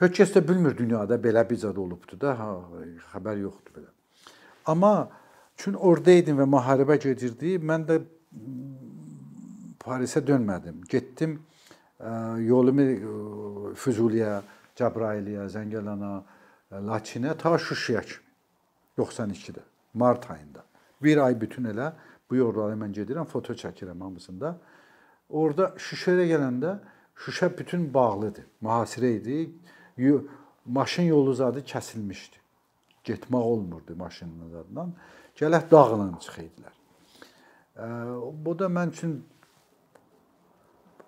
Heç 0.00 0.20
kəs 0.20 0.34
də 0.36 0.42
bilmir 0.48 0.78
dünyada 0.78 1.14
belə 1.20 1.44
bir 1.50 1.56
zad 1.56 1.76
olubdu 1.76 2.20
da, 2.20 2.38
ha, 2.38 2.48
xəbər 3.12 3.42
yoxdur 3.42 3.76
belə. 3.76 3.90
Amma 4.66 5.10
çün 5.56 5.74
orada 5.74 6.10
idim 6.16 6.40
və 6.40 6.46
müharibə 6.48 6.96
gedirdi. 7.02 7.58
Mən 7.60 7.86
də 7.90 8.00
Parisə 9.80 10.22
dönmədim. 10.26 10.82
Getdim 10.88 11.38
yolumu 12.46 13.74
Füzuliyə, 13.76 14.40
Cəbrayiliyə, 14.78 15.46
Zəngəlana, 15.52 16.12
Laçinə 16.88 17.36
ta 17.38 17.58
Şuşaya 17.58 18.02
kimi. 18.02 18.29
92-də, 18.98 19.60
mart 19.94 20.30
ayında. 20.30 20.64
Bir 21.02 21.16
ay 21.16 21.40
bütün 21.40 21.64
elə 21.64 21.92
bu 22.30 22.36
yolları 22.36 22.76
mən 22.76 22.92
gedirəm, 22.92 23.24
foto 23.24 23.52
çəkirəm 23.52 24.00
hamısında. 24.00 24.56
Orada 25.28 25.74
Şuşaya 25.76 26.26
gələndə 26.26 26.78
Şuşa 27.14 27.58
bütün 27.58 27.94
bağlıdır. 27.94 28.44
Mühasirə 28.62 29.10
idi. 29.16 29.50
Maşın 30.66 31.02
yolu 31.02 31.34
zadı 31.34 31.60
kəsilmişdi. 31.60 32.36
Getmək 33.04 33.42
olmurdu 33.42 33.96
maşının 33.96 34.50
zadından. 34.50 34.92
Gələk 35.36 35.70
dağla 35.70 36.18
çıxıydılar. 36.20 36.72
Bu 38.44 38.58
da 38.58 38.66
mən 38.66 38.90
üçün 38.90 39.24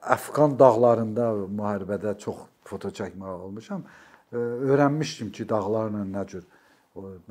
Əfqan 0.03 0.59
dağlarında 0.59 1.29
müharibədə 1.47 2.19
çox 2.19 2.37
foto 2.65 2.89
çəkmək 2.89 3.29
olmuşam. 3.29 3.85
Öyrənmişdim 4.33 5.31
ki, 5.33 5.49
dağlarla 5.49 6.03
nə 6.09 6.27
cür 6.27 6.45
olub. 6.95 7.31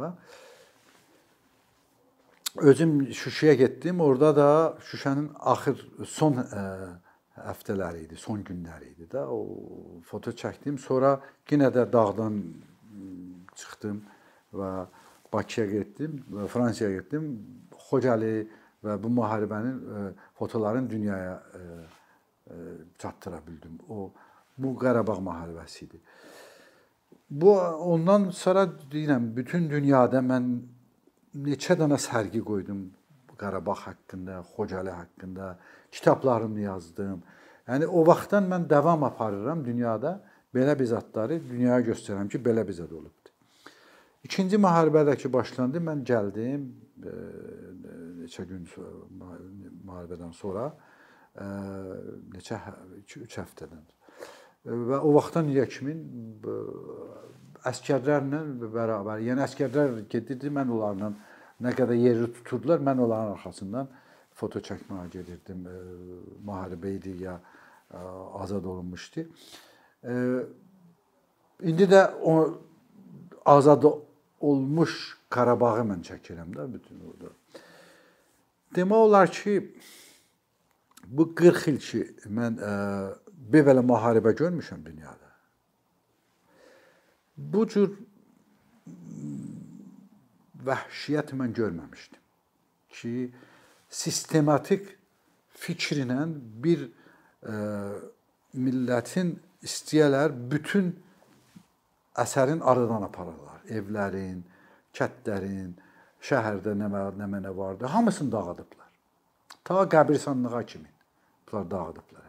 Özüm 2.58 3.14
Şuşaya 3.14 3.54
getdim. 3.54 4.02
Orada 4.02 4.36
da 4.36 4.78
Şuşanın 4.80 5.32
axır 5.40 5.88
son 6.06 6.42
ə, 6.44 6.64
həftələri 7.40 8.06
idi, 8.06 8.18
son 8.20 8.44
günləri 8.44 8.92
idi 8.92 9.08
də. 9.12 9.24
O 9.24 10.02
foto 10.04 10.34
çəkdim. 10.36 10.78
Sonra 10.78 11.16
yenə 11.50 11.72
də 11.72 11.86
dağdan 11.94 12.42
çıxdım 13.56 14.02
və 14.54 14.72
Bakıya 15.34 15.68
getdim 15.68 16.18
və 16.32 16.48
Fransaya 16.52 16.92
getdim. 16.98 17.32
Xocalı 17.88 18.34
və 18.84 18.98
bu 19.00 19.14
müharibənin 19.16 19.80
ə, 19.80 20.04
fotoların 20.36 20.90
dünyaya 20.92 21.38
ə, 21.40 21.62
ə, 22.52 22.60
çatdıra 23.00 23.40
bildim. 23.48 23.80
O 23.90 24.12
bu 24.58 24.76
Qarabağ 24.76 25.20
müharibəsi 25.24 25.86
idi. 25.86 26.02
Bu 27.32 27.60
ondan 27.60 28.30
sonra 28.30 28.66
deyirəm, 28.92 29.30
bütün 29.36 29.70
dünyada 29.70 30.20
mən 30.20 30.50
neçə 31.46 31.78
dənə 31.80 32.00
sərgi 32.00 32.42
qoydum 32.44 32.90
Qarabağ 33.42 33.74
haqqında, 33.74 34.42
Xocalı 34.56 34.90
haqqında, 34.90 35.60
kitablarımı 35.92 36.60
yazdım. 36.60 37.24
Yəni 37.68 37.88
o 37.88 38.04
vaxtdan 38.08 38.50
mən 38.52 38.70
davam 38.70 39.04
aparıram 39.04 39.64
dünyada 39.66 40.12
belə 40.56 40.76
bir 40.80 40.90
zətləri 40.92 41.40
dünyaya 41.50 41.80
göstərirəm 41.88 42.30
ki, 42.30 42.42
belə 42.48 42.68
bir 42.68 42.76
zət 42.78 42.92
olubdu. 42.94 43.34
İkinci 44.28 44.60
müharibədəki 44.62 45.32
başlandı. 45.34 45.80
Mən 45.88 46.04
gəldim 46.12 46.68
e, 47.08 47.16
neçə 48.20 48.46
gün 48.52 48.68
müharibədən 48.68 50.36
sonra 50.36 50.68
e, 50.68 51.48
neçə 52.36 52.60
2-3 53.08 53.40
həftədən. 53.40 53.88
Və 54.66 54.98
o 55.02 55.14
vaxtdan 55.16 55.48
indiyə 55.50 55.66
kimi 55.70 55.96
əskərlərlə 57.66 58.42
bərabər, 58.62 59.22
yəni 59.26 59.42
əskərlər 59.46 60.04
gedirdi, 60.10 60.52
mən 60.54 60.70
onlarla 60.74 61.10
nə 61.62 61.74
qədər 61.78 61.98
yeri 61.98 62.28
tuturdular, 62.36 62.82
mən 62.82 63.02
onların 63.02 63.34
arxasından 63.36 63.90
foto 64.38 64.62
çəkməyə 64.62 65.08
gedirdim. 65.14 65.66
Müharibə 66.46 66.94
idi 66.98 67.16
ya 67.24 67.40
azad 68.38 68.66
olunmuşdu. 68.66 69.26
İndi 71.62 71.90
də 71.90 72.04
o 72.22 72.36
azad 73.46 73.86
olmuş 74.42 75.18
Qarabağı 75.32 75.84
mən 75.90 76.02
çəkirəm 76.06 76.54
də 76.54 76.68
bütün 76.74 77.02
orada. 77.08 77.34
Demək 78.76 79.04
olar 79.08 79.32
ki, 79.32 79.54
bu 81.08 81.28
40 81.36 81.68
il 81.68 81.78
ki 81.80 82.02
mən 82.30 82.58
bir 83.50 83.66
belə 83.66 83.84
müharibə 83.86 84.34
görmüşəm 84.38 84.86
dünyada. 84.86 85.30
Bu 87.38 87.66
cür 87.68 87.94
vəhşiyyət 90.66 91.34
mən 91.40 91.54
görməmişdim 91.58 92.22
ki, 92.98 93.14
sistematik 93.90 94.86
fikrinlə 95.64 96.26
bir 96.64 96.86
ə, 96.86 97.56
millətin 98.54 99.34
istəyələr 99.66 100.36
bütün 100.52 100.92
əsərin 102.22 102.62
aradan 102.62 103.08
aparırlar. 103.08 103.62
Evlərin, 103.72 104.42
kətlərin, 104.94 105.74
şəhərdə 106.22 106.76
nə 106.78 106.90
var, 106.92 107.18
nə 107.18 107.30
mənə 107.32 107.56
vardı, 107.58 107.90
hamısını 107.90 108.32
dağıdıblar. 108.32 108.90
Ta 109.64 109.86
qəbirstanlığa 109.96 110.66
kimi 110.66 110.90
bunlar 111.48 111.72
dağıdıblar 111.72 112.21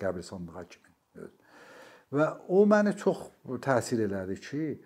hətta, 0.00 0.06
qəbirstanlığa 0.06 0.64
kimi. 0.68 1.28
Və 2.12 2.26
o 2.48 2.64
məni 2.66 2.96
çox 2.98 3.28
təsir 3.62 4.06
elədi 4.06 4.40
ki, 4.40 4.82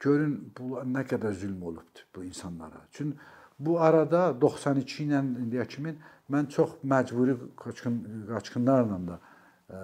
görün 0.00 0.52
bu 0.56 0.80
nə 0.84 1.04
qədər 1.04 1.32
zülm 1.32 1.62
olubdu 1.62 2.00
bu 2.14 2.24
insanlara. 2.24 2.86
Çünki 2.92 3.18
bu 3.58 3.80
arada 3.80 4.40
92 4.40 5.04
ilə 5.04 5.20
indiyə 5.44 5.66
kimi 5.68 5.94
mən 6.30 6.48
çox 6.48 6.78
məcburi 6.82 7.36
qaçqın 7.56 8.26
qaçqınlarla 8.28 8.98
da 9.08 9.18
ə, 9.68 9.80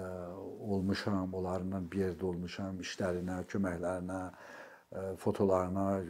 olmuşam, 0.60 1.34
onlarla 1.34 1.80
bir 1.92 2.06
yerdə 2.06 2.24
olmuşam, 2.24 2.80
işlərinə, 2.80 3.44
köməklərinə, 3.46 4.22
ə, 4.90 5.04
fotolarına, 5.16 6.00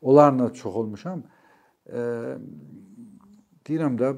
onlarla 0.00 0.52
çox 0.54 0.80
olmuşam. 0.82 1.24
Ə, 1.90 2.38
deyirəm 3.66 3.98
də 4.00 4.14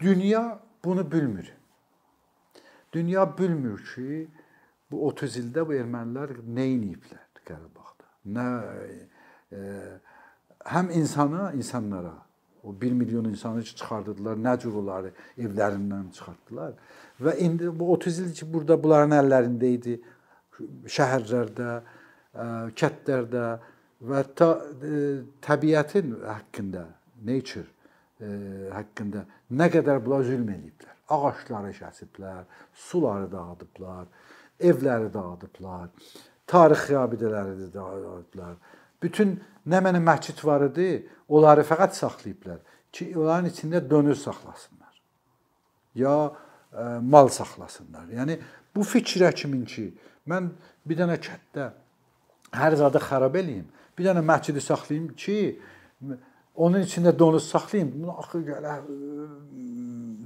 dünya 0.00 0.60
bunu 0.84 1.12
bilmir. 1.12 1.52
Dünya 2.92 3.38
bilmir 3.38 3.78
ki, 3.94 4.28
bu 4.90 5.06
30 5.08 5.36
ildə 5.42 5.64
bu 5.66 5.74
ermənilər 5.74 6.36
nə 6.46 6.66
ediblər 6.76 7.24
Qarabağda. 7.44 8.06
Nə 8.36 8.46
e, 9.52 9.58
həm 10.72 10.90
insana, 10.96 11.52
insanlara 11.52 12.14
o 12.64 12.72
1 12.80 12.92
milyon 12.92 13.24
insanı 13.28 13.62
çıxardılar, 13.64 14.38
nə 14.40 14.54
cür 14.60 14.78
onları 14.80 15.10
evlərindən 15.36 16.06
çıxartdılar 16.16 16.72
və 17.20 17.36
indi 17.44 17.68
bu 17.78 17.90
30 17.92 18.18
il 18.24 18.32
ki 18.38 18.48
burada 18.52 18.78
bunların 18.82 19.12
əllərində 19.18 19.72
idi. 19.76 19.98
Şəhərlərdə, 20.96 21.70
ə, 22.32 22.46
kətlərdə 22.78 23.44
və 24.08 24.24
ta 24.38 24.50
ə, 24.54 24.88
e, 24.88 24.98
təbiətin 25.44 26.14
haqqında, 26.24 26.86
nature 27.26 27.73
ə, 28.20 28.34
haqqında 28.74 29.24
nə 29.54 29.70
qədər 29.72 30.02
bunlar 30.04 30.26
zülm 30.28 30.50
ediblər 30.54 30.94
ağacları 31.08 31.72
kəsiblər, 31.76 32.44
suları 32.74 33.32
dağıdıblar, 33.32 34.06
evləri 34.60 35.10
dağıdıblar, 35.12 35.90
tarixi 36.46 36.96
abidələri 36.98 37.72
dağıdıblar. 37.74 38.56
Bütün 39.02 39.36
nə 39.68 39.82
mənə 39.84 40.00
məscid 40.04 40.40
var 40.46 40.68
idi, 40.70 41.04
onları 41.28 41.64
fəqət 41.66 41.98
saxlayıblar 41.98 42.60
ki, 42.92 43.12
onların 43.18 43.50
içində 43.50 43.82
dönür 43.90 44.16
saxlasınlar. 44.16 45.00
Ya 45.94 46.16
e, 46.72 46.84
mal 47.00 47.28
saxlasınlar. 47.28 48.08
Yəni 48.08 48.38
bu 48.74 48.86
fikrə 48.88 49.32
kimin 49.36 49.64
ki, 49.68 49.90
mən 50.30 50.52
bir 50.86 51.02
dənə 51.02 51.18
kətdə 51.20 51.70
hər 52.54 52.76
zadı 52.80 53.02
xarab 53.02 53.36
eləyim, 53.36 53.66
bir 53.98 54.08
dənə 54.08 54.24
məscidi 54.24 54.62
saxlayım 54.64 55.10
ki, 55.18 55.38
onun 56.54 56.82
içində 56.82 57.18
donuz 57.18 57.48
saxlayım. 57.50 57.92
Bunu 57.94 58.14
axı 58.18 58.42
gələ 58.46 58.76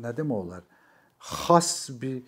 nə 0.03 0.15
demək 0.17 0.37
olar? 0.43 0.63
Xas 1.19 1.89
bir 2.01 2.23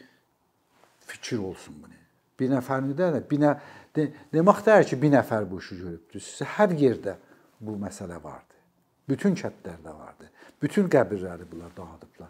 fikir 1.07 1.39
olsun 1.39 1.77
bunu. 1.83 1.99
Bir 2.41 2.51
nəfərin 2.51 2.95
də 2.97 3.13
bir 3.31 3.43
nə 3.43 3.55
de, 3.97 4.11
demək 4.33 4.65
deyir 4.67 4.89
ki, 4.89 5.03
bir 5.03 5.13
nəfər 5.19 5.47
bu 5.51 5.61
işi 5.61 5.79
görübdür. 5.83 6.27
Hər 6.57 6.75
yerdə 6.81 7.17
bu 7.61 7.77
məsələ 7.81 8.19
vardı. 8.23 8.59
Bütün 9.09 9.37
kətlərdə 9.37 9.95
vardı. 9.95 10.31
Bütün 10.63 10.89
qəbirləri 10.89 11.49
bunlar 11.53 11.73
dağıdıblar. 11.77 12.29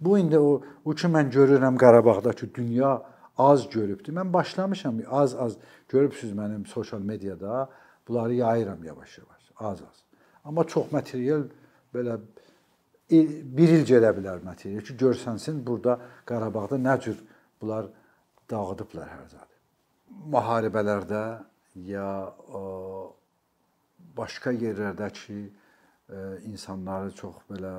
Bu 0.00 0.18
indi 0.18 0.38
o 0.38 0.62
o 0.84 0.94
ki 0.94 1.08
mən 1.12 1.30
görürəm 1.32 1.76
Qarabağda 1.76 2.32
ki, 2.32 2.54
dünya 2.54 3.02
az 3.38 3.68
görübdür. 3.70 4.12
Mən 4.12 4.32
başlamışam 4.32 5.02
az-az 5.10 5.56
görübsüz 5.88 6.32
mənim 6.32 6.66
sosial 6.66 7.00
mediada 7.00 7.68
bunları 8.08 8.34
yayıram 8.34 8.84
yavaş-yavaş, 8.84 9.52
az-az. 9.56 10.09
Amma 10.44 10.64
çox 10.64 10.92
material 10.92 11.44
belə 11.94 12.18
bir 13.10 13.72
il 13.76 13.86
gedə 13.86 14.10
bilər 14.16 14.42
material 14.44 14.84
ki, 14.86 14.96
görsənsin 15.02 15.62
burada 15.66 15.98
Qarabağda 16.26 16.78
nə 16.78 16.96
cür 17.02 17.16
bunlar 17.60 17.88
dağıdıblar 18.50 19.08
hər 19.10 19.24
zadı. 19.32 19.56
Müharibələrdə 20.34 21.22
ya 21.86 22.10
o, 22.54 22.62
başqa 24.16 24.52
yerlərdə 24.52 25.10
ki, 25.14 25.40
e, 26.10 26.18
insanları 26.50 27.10
çox 27.14 27.42
belə 27.50 27.72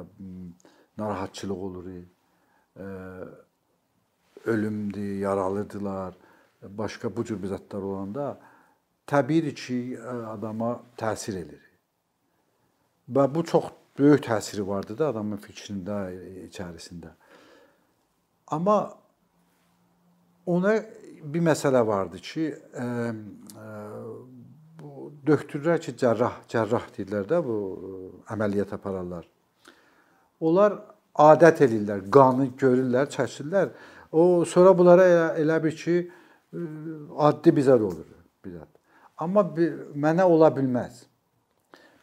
narahatçılıq 0.97 1.63
olur. 1.69 1.87
E, 1.91 2.87
ölümdür, 4.45 5.17
yaralıdılar. 5.19 6.13
başqa 6.61 7.09
bu 7.09 7.23
cür 7.25 7.39
zətlər 7.41 7.81
olanda 7.81 8.25
təbiidir 9.09 9.55
ki, 9.57 9.97
adama 10.29 10.81
təsir 10.97 11.39
edir. 11.41 11.70
Və 13.09 13.25
bu 13.35 13.43
çox 13.43 13.71
böyük 13.99 14.23
təsiri 14.25 14.67
vardı 14.67 14.97
da 14.97 15.09
adamın 15.11 15.39
fikrində, 15.41 16.11
içərisində. 16.47 17.13
Amma 18.51 18.77
ona 20.45 20.75
bir 21.23 21.43
məsələ 21.45 21.81
vardı 21.87 22.21
ki, 22.23 22.47
ə, 22.51 22.85
ə, 23.61 23.67
bu 24.79 25.11
doktorlar 25.27 25.81
ki, 25.83 25.93
cərrah, 25.97 26.41
cərrah 26.51 26.87
deyirlər 26.95 27.27
də 27.29 27.41
bu 27.45 27.57
əməliyyat 28.33 28.73
apararlar. 28.77 29.27
Onlar 30.41 30.79
adət 31.21 31.65
eləyirlər, 31.67 32.07
qanı 32.13 32.49
görürlər, 32.57 33.09
çəkirlər. 33.13 33.73
O 34.11 34.43
sonra 34.45 34.73
bunlara 34.77 35.05
elə, 35.07 35.27
elə 35.43 35.59
bir 35.63 35.75
ki, 35.77 35.97
addi 37.27 37.53
bizə 37.55 37.77
də 37.79 37.87
olur, 37.87 38.07
bizə. 38.43 38.65
Amma 39.21 39.43
bir, 39.55 39.77
mənə 39.93 40.25
ola 40.25 40.49
bilməz. 40.55 41.05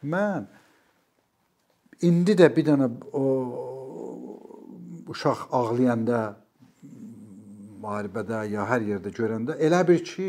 Mən 0.06 0.46
indi 2.02 2.34
də 2.38 2.48
bir 2.56 2.66
dənə 2.66 2.88
o 3.12 3.24
uşaq 5.08 5.48
ağlayanda 5.56 6.20
müharibədə 7.82 8.44
ya 8.52 8.66
hər 8.68 8.84
yerdə 8.86 9.12
görəndə 9.14 9.56
elə 9.64 9.80
bir 9.88 10.02
ki, 10.04 10.28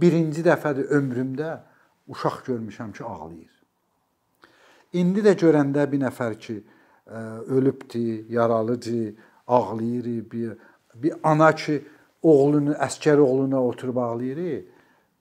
birinci 0.00 0.44
dəfədir 0.46 0.90
ömrümdə 0.96 1.54
uşaq 2.10 2.42
görmüşəm 2.48 2.92
ki, 2.96 3.04
ağlayır. 3.04 3.54
İndi 5.00 5.22
də 5.24 5.36
görəndə 5.38 5.86
bir 5.92 6.02
nəfər 6.04 6.36
ki, 6.38 6.58
ölübdü, 7.56 8.32
yaralıdır, 8.32 9.14
ağlayır, 9.46 10.30
bir 10.30 10.58
bir 10.94 11.14
ana 11.22 11.52
ki, 11.54 11.80
oğlunu, 12.22 12.72
əskər 12.74 13.18
oğluna 13.22 13.62
oturub 13.62 13.96
ağlayır, 13.96 14.64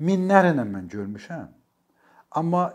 minlərlə 0.01 0.65
mən 0.65 0.89
görmüşəm. 0.89 1.47
Amma 2.31 2.73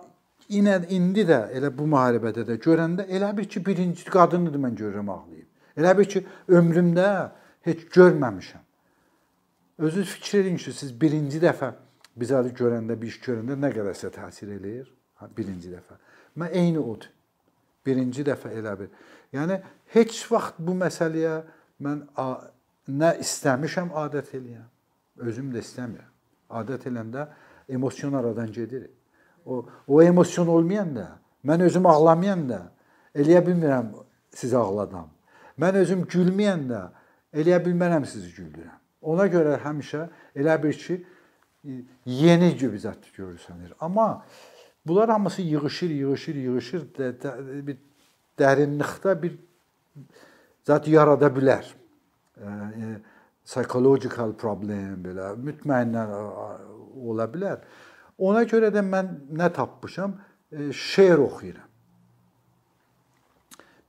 yenə 0.51 0.79
indi 0.93 1.25
də 1.29 1.41
elə 1.57 1.71
bu 1.75 1.87
müharibədə 1.91 2.45
də 2.49 2.59
görəndə 2.63 3.07
elə 3.09 3.31
bir 3.37 3.49
ki, 3.49 3.65
birinci 3.67 4.05
qadındır 4.11 4.61
mən 4.61 4.77
görürəm 4.79 5.11
ağlayıb. 5.11 5.49
Elə 5.81 5.95
bir 5.99 6.11
ki, 6.11 6.25
ömrümdə 6.49 7.09
heç 7.67 7.87
görməmişəm. 7.95 8.63
Özünüz 9.79 10.09
fikir 10.09 10.39
edin 10.41 10.57
ki, 10.57 10.73
siz 10.73 10.93
birinci 11.01 11.41
dəfə 11.43 11.73
bizə 12.17 12.43
görəndə, 12.55 12.97
bir 13.01 13.11
iş 13.11 13.21
görəndə 13.25 13.59
nə 13.59 13.71
qədər 13.75 13.97
sizə 13.99 14.13
təsir 14.15 14.53
eləyir? 14.55 14.87
Ha, 15.21 15.29
birinci 15.37 15.73
dəfə. 15.73 15.99
Mən 16.39 16.55
eyni 16.55 16.79
odur. 16.79 17.11
Birinci 17.87 18.25
dəfə 18.27 18.53
elə 18.59 18.75
bir. 18.79 18.91
Yəni 19.35 19.59
heç 19.95 20.25
vaxt 20.31 20.59
bu 20.59 20.75
məsələyə 20.79 21.41
mən 21.85 22.05
nə 22.89 23.11
istəmişəm 23.25 23.93
adət 24.05 24.35
eləyəm. 24.39 24.69
Özüm 25.27 25.51
də 25.55 25.63
istəmirəm. 25.63 26.11
Adət 26.55 26.87
eləndə 26.91 27.27
emosion 27.69 28.13
aradan 28.13 28.53
gedir. 28.53 28.89
O 29.47 29.65
o 29.89 30.03
emosion 30.03 30.49
olmayanda, 30.49 31.09
mən 31.45 31.65
özüm 31.67 31.87
ağlamayanda 31.87 32.61
eləyə 33.15 33.43
bilmirəm 33.47 33.93
sizi 34.35 34.57
ağladam. 34.57 35.11
Mən 35.61 35.81
özüm 35.83 36.05
gülməyəndə 36.11 36.81
eləyə 37.35 37.61
bilmərəm 37.67 38.07
sizi 38.09 38.33
güldürəm. 38.35 38.81
Ona 39.05 39.27
görə 39.29 39.59
həmişə 39.63 40.07
elə 40.37 40.57
bir 40.63 40.79
ki 40.81 41.01
yeni 42.07 42.55
cübzət 42.61 43.11
görürsənir. 43.17 43.75
Amma 43.81 44.25
bunlar 44.87 45.11
hamısı 45.11 45.43
yığılır, 45.43 45.81
yığılır, 45.83 46.35
yığılır, 46.35 47.67
bir 47.67 47.79
dərinlikdə 48.39 49.15
bir 49.23 49.37
zət 50.67 50.89
yarada 50.91 51.31
bilər. 51.33 51.67
Yəni 52.41 52.99
psixological 53.45 54.33
problem 54.41 55.03
belə 55.05 55.35
mütməyindən 55.37 56.15
ola 57.05 57.29
bilər. 57.31 57.61
Ona 58.19 58.45
görə 58.47 58.71
də 58.75 58.83
mən 58.87 59.11
nə 59.35 59.51
tapmışam? 59.53 60.19
Şeir 60.73 61.19
oxuyuram. 61.19 61.71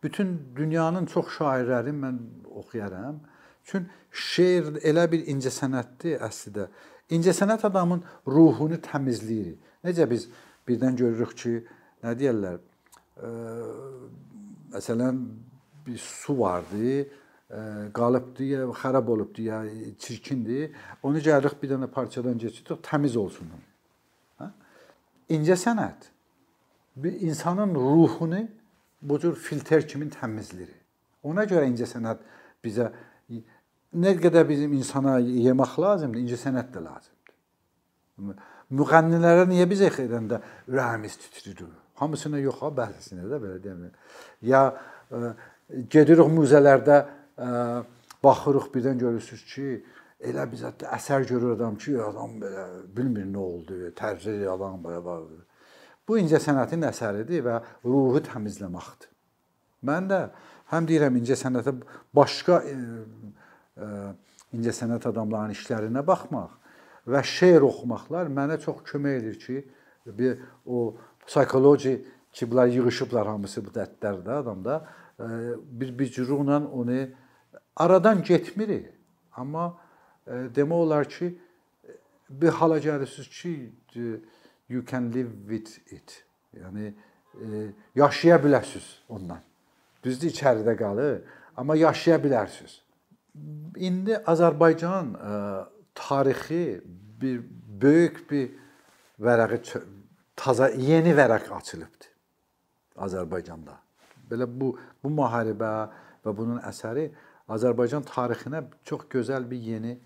Bütün 0.03 0.39
dünyanın 0.55 1.05
çox 1.05 1.37
şairlərini 1.37 1.93
mən 2.01 2.17
oxuyaram. 2.49 3.19
Çünki 3.65 3.89
şeir 4.11 4.75
elə 4.85 5.05
bir 5.11 5.25
incəsənətdir 5.33 6.21
əslində. 6.25 6.67
İncəsənət 7.09 7.65
adamın 7.69 8.03
ruhunu 8.27 8.77
təmizləyir. 8.85 9.55
Necə 9.85 10.09
biz 10.09 10.27
birdən 10.67 10.97
görürük 10.97 11.35
ki, 11.37 11.53
nə 12.05 12.13
deyirlər? 12.17 12.59
Ə, 13.17 13.31
məsələn 14.73 15.21
bir 15.85 16.01
su 16.01 16.37
vardı, 16.39 16.95
ə, 17.49 17.61
qalıbdı 17.93 18.49
ya 18.49 18.65
xarab 18.81 19.09
olubdu 19.13 19.45
ya 19.49 19.63
çirkindir. 19.99 20.73
Onu 21.03 21.21
gəlirik 21.21 21.61
bir 21.61 21.75
dənə 21.75 21.89
parçadan 21.93 22.37
keçiririk, 22.41 22.81
təmiz 22.89 23.17
olsun. 23.17 23.53
İncəsənət 25.29 26.11
insanın 27.03 27.75
ruhunu 27.75 28.45
bu 29.01 29.19
cür 29.19 29.35
filtr 29.35 29.87
kimi 29.87 30.09
təmizləyir. 30.13 30.73
Ona 31.25 31.45
görə 31.49 31.65
incəsənət 31.69 32.21
bizə 32.63 32.91
nə 33.95 34.13
qədər 34.19 34.45
bizim 34.47 34.73
insana 34.77 35.17
yemək 35.19 35.77
lazımdır, 35.81 36.21
incəsənət 36.21 36.71
də 36.75 36.83
lazımdır. 36.85 38.43
Müğənnilərə 38.75 39.47
niyə 39.49 39.65
bizə 39.69 39.89
xeyirəndə 39.93 40.39
ürəyimiz 40.71 41.17
titrəyir? 41.21 41.73
Hamısına 42.01 42.41
yox 42.43 42.61
ha, 42.63 42.71
bəzisinə 42.75 43.27
də 43.29 43.39
belə 43.39 43.59
deyim. 43.63 43.83
Ya 44.43 44.65
ə, 44.67 44.75
e, 45.15 45.83
gedirik 45.91 46.31
muzeylərdə 46.33 46.97
e, 46.99 47.49
baxırıq 48.23 48.67
birdən 48.73 48.99
görürsüz 48.99 49.45
ki, 49.53 49.67
elə 50.23 50.45
bizə 50.51 50.71
əsər 50.95 51.25
görür 51.27 51.55
adam 51.55 51.75
ki, 51.79 51.95
adam 52.01 52.37
belə 52.41 52.65
bilmir 52.95 53.27
nə 53.27 53.41
oldu, 53.41 53.79
tərcih 53.97 54.45
adam 54.51 54.81
belə 54.83 55.01
var. 55.03 55.23
Bu 56.07 56.19
incəsənətin 56.21 56.85
əsəridir 56.87 57.43
və 57.45 57.59
ruhu 57.85 58.21
təmizləməkdir. 58.25 59.09
Mən 59.85 60.09
də 60.09 60.19
həm 60.71 60.87
deyirəm 60.89 61.17
incəsənətə 61.19 61.73
başqa 62.15 62.61
ə, 62.61 62.73
e, 62.73 63.85
ə, 63.85 63.89
incəsənət 64.55 65.09
adamlarının 65.11 65.57
işlərinə 65.57 66.05
baxmaq 66.05 66.53
və 67.11 67.21
şeir 67.25 67.65
oxumaqlar 67.65 68.31
mənə 68.33 68.57
çox 68.63 68.81
kömək 68.87 69.17
edir 69.19 69.39
ki, 69.41 69.57
bir 70.05 70.39
o 70.65 70.95
psixoloji 71.25 71.97
ki, 72.31 72.51
bunlar 72.51 72.69
yığışıblar 72.71 73.27
hamısı 73.33 73.65
bu 73.65 73.73
dərdlərdə 73.75 74.39
adamda 74.41 74.79
e, 75.19 75.27
bir 75.59 75.93
bir 75.99 76.11
cürünlə 76.13 76.63
onu 76.69 77.01
aradan 77.75 78.23
getmirik. 78.23 78.91
Amma 79.35 79.67
e, 79.67 79.84
demək 80.27 80.85
olar 80.85 81.09
ki, 81.09 81.31
bir 82.29 82.49
hala 82.59 82.79
gəlirsiniz 82.79 83.29
ki, 83.29 83.53
you 84.69 84.85
can 84.85 85.11
live 85.13 85.31
with 85.47 85.93
it. 85.93 86.23
Yəni 86.55 86.93
e, 87.41 87.67
yaşaya 87.95 88.37
bilərsiniz 88.41 88.87
ondan. 89.09 89.41
Düzdür, 90.03 90.31
içəridə 90.31 90.75
qalır, 90.79 91.21
amma 91.57 91.75
yaşaya 91.75 92.17
bilərsiniz. 92.23 92.79
İndi 93.75 94.15
Azərbaycan 94.31 95.11
ə, 95.19 95.33
tarixi 95.95 96.81
bir 97.21 97.41
böyük 97.81 98.21
bir 98.31 98.53
vərəqi 99.19 99.81
taza 100.35 100.69
yeni 100.69 101.11
vərəq 101.15 101.51
açılıbdı 101.51 102.11
Azərbaycanda. 103.05 103.75
Belə 104.31 104.47
bu 104.47 104.71
bu 105.03 105.11
müharibə 105.11 105.73
və 106.23 106.33
bunun 106.37 106.61
əsəri 106.63 107.09
Azərbaycan 107.51 108.07
tarixinə 108.07 108.63
çox 108.87 109.05
gözəl 109.11 109.49
bir 109.49 109.59
yeni 109.59 109.97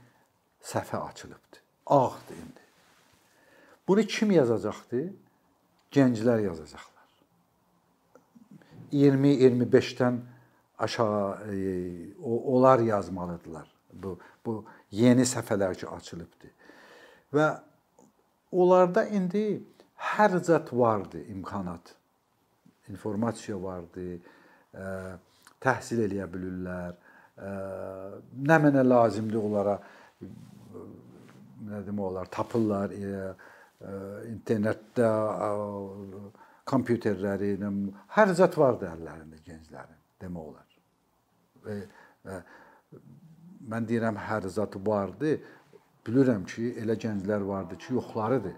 səhifə 0.64 0.98
açılıbdı. 0.98 1.58
Ağdır 1.86 2.36
indi. 2.36 2.66
Bunu 3.88 4.02
kim 4.02 4.32
yazacaqdı? 4.32 5.14
Gənclər 5.92 6.44
yazacaqlar. 6.44 7.06
20-25-dən 8.94 10.20
aşağı 10.80 11.54
e, 11.54 11.56
onlar 12.24 12.80
yazmalıdılar. 12.80 13.68
Bu 13.94 14.20
bu 14.46 14.66
yeni 14.92 15.22
səhifələr 15.22 15.76
ki 15.76 15.88
açılıbdı. 15.88 16.52
Və 17.34 17.48
onlarda 18.52 19.06
indi 19.06 19.62
hər 20.16 20.38
zət 20.38 20.72
vardı 20.74 21.22
imkanat. 21.30 21.96
İnformasiya 22.90 23.58
vardı, 23.62 24.06
ə, 24.74 25.18
təhsil 25.62 26.06
eləyə 26.08 26.26
bilirlər. 26.32 26.96
Ə, 27.38 27.52
nə 28.50 28.58
mənə 28.64 28.86
lazımdır 28.88 29.42
onlara 29.44 29.76
nə 31.70 31.82
demək 31.88 32.06
olar, 32.12 32.30
tapırlar. 32.34 32.94
Ə, 32.94 33.24
ə, 33.80 33.94
internetdə 34.30 35.10
ə, 35.10 35.52
kompüterləri, 36.70 37.56
hər 38.16 38.34
zət 38.38 38.58
vardı 38.62 38.90
əllərində 38.92 39.40
gənclərin, 39.46 40.02
demək 40.22 40.50
olar. 40.52 40.68
Və, 41.66 41.78
və 42.28 42.42
mən 43.72 43.88
deyirəm 43.90 44.20
hər 44.30 44.50
zət 44.54 44.78
vardı. 44.86 45.38
Bilirəm 46.06 46.46
ki, 46.48 46.74
elə 46.82 46.96
gənclər 46.98 47.44
vardı 47.46 47.78
ki, 47.78 47.94
yoxlarıdır 47.98 48.58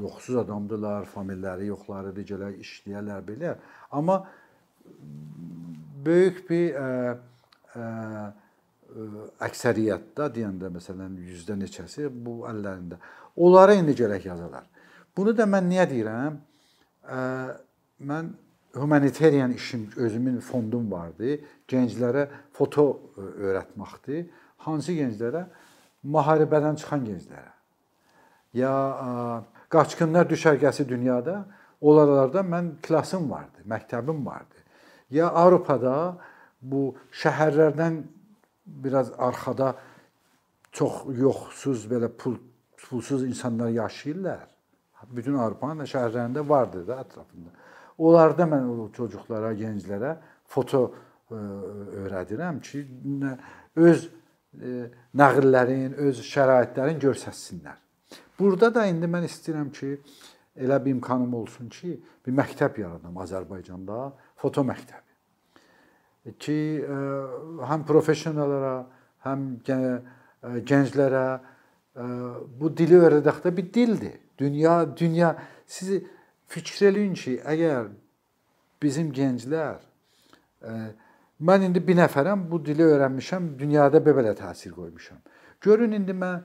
yoxsuz 0.00 0.36
adamdılar, 0.36 1.06
familləri 1.10 1.70
yoxlarıdır, 1.70 2.26
gələ 2.28 2.50
işləyərlər 2.62 3.24
belə. 3.26 3.54
Amma 3.90 4.20
böyük 6.04 6.42
bir 6.50 6.78
ə, 6.78 6.86
ə, 7.74 7.88
əksəriyyətdə 9.46 10.28
deyəndə 10.34 10.70
məsələn 10.74 11.16
yüzdə 11.30 11.56
neçəsi 11.60 12.08
bu 12.10 12.42
əllərində. 12.50 12.98
Onlara 13.36 13.76
indi 13.78 13.94
gərək 13.98 14.26
yazalar. 14.30 14.66
Bunu 15.16 15.34
da 15.36 15.46
mən 15.46 15.68
niyə 15.70 15.86
deyirəm? 15.90 16.38
Mən 18.10 18.32
humanitarian 18.74 19.52
işim 19.52 19.88
özümün 19.96 20.40
fondum 20.40 20.90
vardı. 20.90 21.38
Gənclərə 21.70 22.26
foto 22.56 22.86
öyrətməkdir. 23.18 24.28
Hansı 24.66 24.98
gənclərə? 24.98 25.46
Müharibədən 26.04 26.78
çıxan 26.80 27.06
gənclərə. 27.06 27.50
Ya 28.56 28.74
qaçqınlar 29.70 30.26
düşərgəsi 30.30 30.88
dünyada 30.88 31.44
onlarda 31.80 32.42
mən 32.42 32.72
klassım 32.82 33.30
vardı, 33.30 33.62
məktəbim 33.68 34.24
vardı. 34.26 34.58
Ya 35.10 35.28
Avropada 35.30 36.16
bu 36.60 36.94
şəhərlərdən 37.22 38.02
biraz 38.70 39.12
arxada 39.18 39.74
çox 40.72 41.04
yoxsuz 41.18 41.86
belə 41.90 42.08
pul 42.08 42.36
pulsuz 42.88 43.24
insanlar 43.24 43.68
yaşayırlar. 43.68 44.46
Bütün 45.10 45.34
Avropanın 45.34 45.88
şəhərlərində 45.88 46.42
vardı 46.48 46.82
da 46.88 47.00
ətrafında. 47.04 47.52
Onlarda 47.98 48.46
mən 48.48 48.66
o 48.68 48.88
çocuqlara, 48.96 49.52
gənclərə 49.56 50.14
foto 50.48 50.80
e, 50.88 51.40
öyrədirəm 52.04 52.60
ki, 52.64 52.82
öz 53.76 54.06
e, 54.06 54.72
nəqillərin, 55.16 55.96
öz 56.06 56.22
şəraitlərin 56.24 57.00
göstərsinlər. 57.00 57.76
Burada 58.38 58.72
da 58.74 58.86
indi 58.88 59.08
mən 59.08 59.28
istəyirəm 59.28 59.70
ki, 59.76 59.92
elə 60.60 60.80
bir 60.84 60.96
imkanım 60.96 61.36
olsun 61.42 61.68
ki, 61.72 61.94
bir 62.26 62.36
məktəb 62.36 62.80
yaradım 62.80 63.20
Azərbaycanda, 63.24 64.10
foto 64.40 64.64
məktəbi 64.64 65.09
ki, 66.38 66.58
e, 66.84 66.98
həm 67.70 67.86
professionallara, 67.88 68.74
həm 69.26 69.46
gənclərə 70.70 71.24
bu 72.60 72.70
dili 72.76 72.96
öyrədəkdə 72.96 73.56
bir 73.56 73.72
dildir. 73.74 74.16
Dünya 74.38 74.96
dünya 74.96 75.34
sizi 75.66 76.00
fikir 76.48 76.86
eləyin 76.88 77.14
ki, 77.18 77.34
əgər 77.44 77.90
bizim 78.82 79.10
gənclər 79.12 79.82
mən 81.40 81.66
indi 81.68 81.82
bir 81.84 81.98
nəfərəm, 82.00 82.46
bu 82.50 82.60
dili 82.64 82.84
öyrənmişəm, 82.84 83.52
dünyada 83.58 84.00
belə 84.04 84.32
təsir 84.36 84.72
qoymuşam. 84.76 85.20
Görün 85.60 85.92
indi 85.98 86.16
mən 86.16 86.40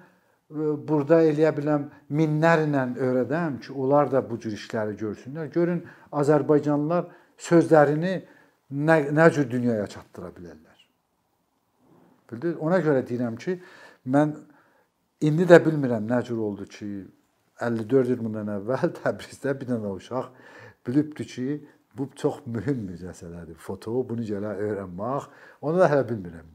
burada 0.87 1.21
eləyə 1.25 1.51
biləm 1.57 1.89
minlərlə 2.13 2.85
öyrədəm 3.01 3.59
ki, 3.63 3.73
onlar 3.73 4.11
da 4.11 4.21
bu 4.29 4.39
cür 4.39 4.53
işləri 4.55 4.95
görsünlər. 4.99 5.49
Görün 5.53 5.83
Azərbaycanlılar 6.11 7.09
sözlərini 7.37 8.21
nə, 8.75 8.97
nə 9.15 9.27
cür 9.33 9.47
dünyaya 9.49 9.87
çatdıra 9.87 10.31
bilərlər. 10.35 10.81
Bildiniz? 12.31 12.57
Ona 12.59 12.81
görə 12.83 13.03
deyirəm 13.07 13.37
ki, 13.41 13.57
mən 14.11 14.33
indi 15.25 15.47
də 15.49 15.61
bilmirəm 15.65 16.07
nə 16.09 16.21
cür 16.27 16.41
oldu 16.49 16.67
ki, 16.69 16.89
54 17.61 18.11
il 18.11 18.19
bundan 18.23 18.51
əvvəl 18.57 18.91
Təbrizdə 18.99 19.55
bir 19.59 19.71
dənə 19.71 19.93
uşaq 19.95 20.31
bilibdi 20.87 21.27
ki, 21.35 21.47
bu 21.95 22.09
çox 22.19 22.41
mühüm 22.45 22.87
bir 22.89 22.99
məsələdir. 23.07 23.55
Foto, 23.55 24.01
bunu 24.09 24.25
gələ 24.27 24.57
öyrənmək. 24.59 25.29
Onu 25.61 25.79
da 25.79 25.87
hələ 25.91 26.03
bilmirəm. 26.09 26.54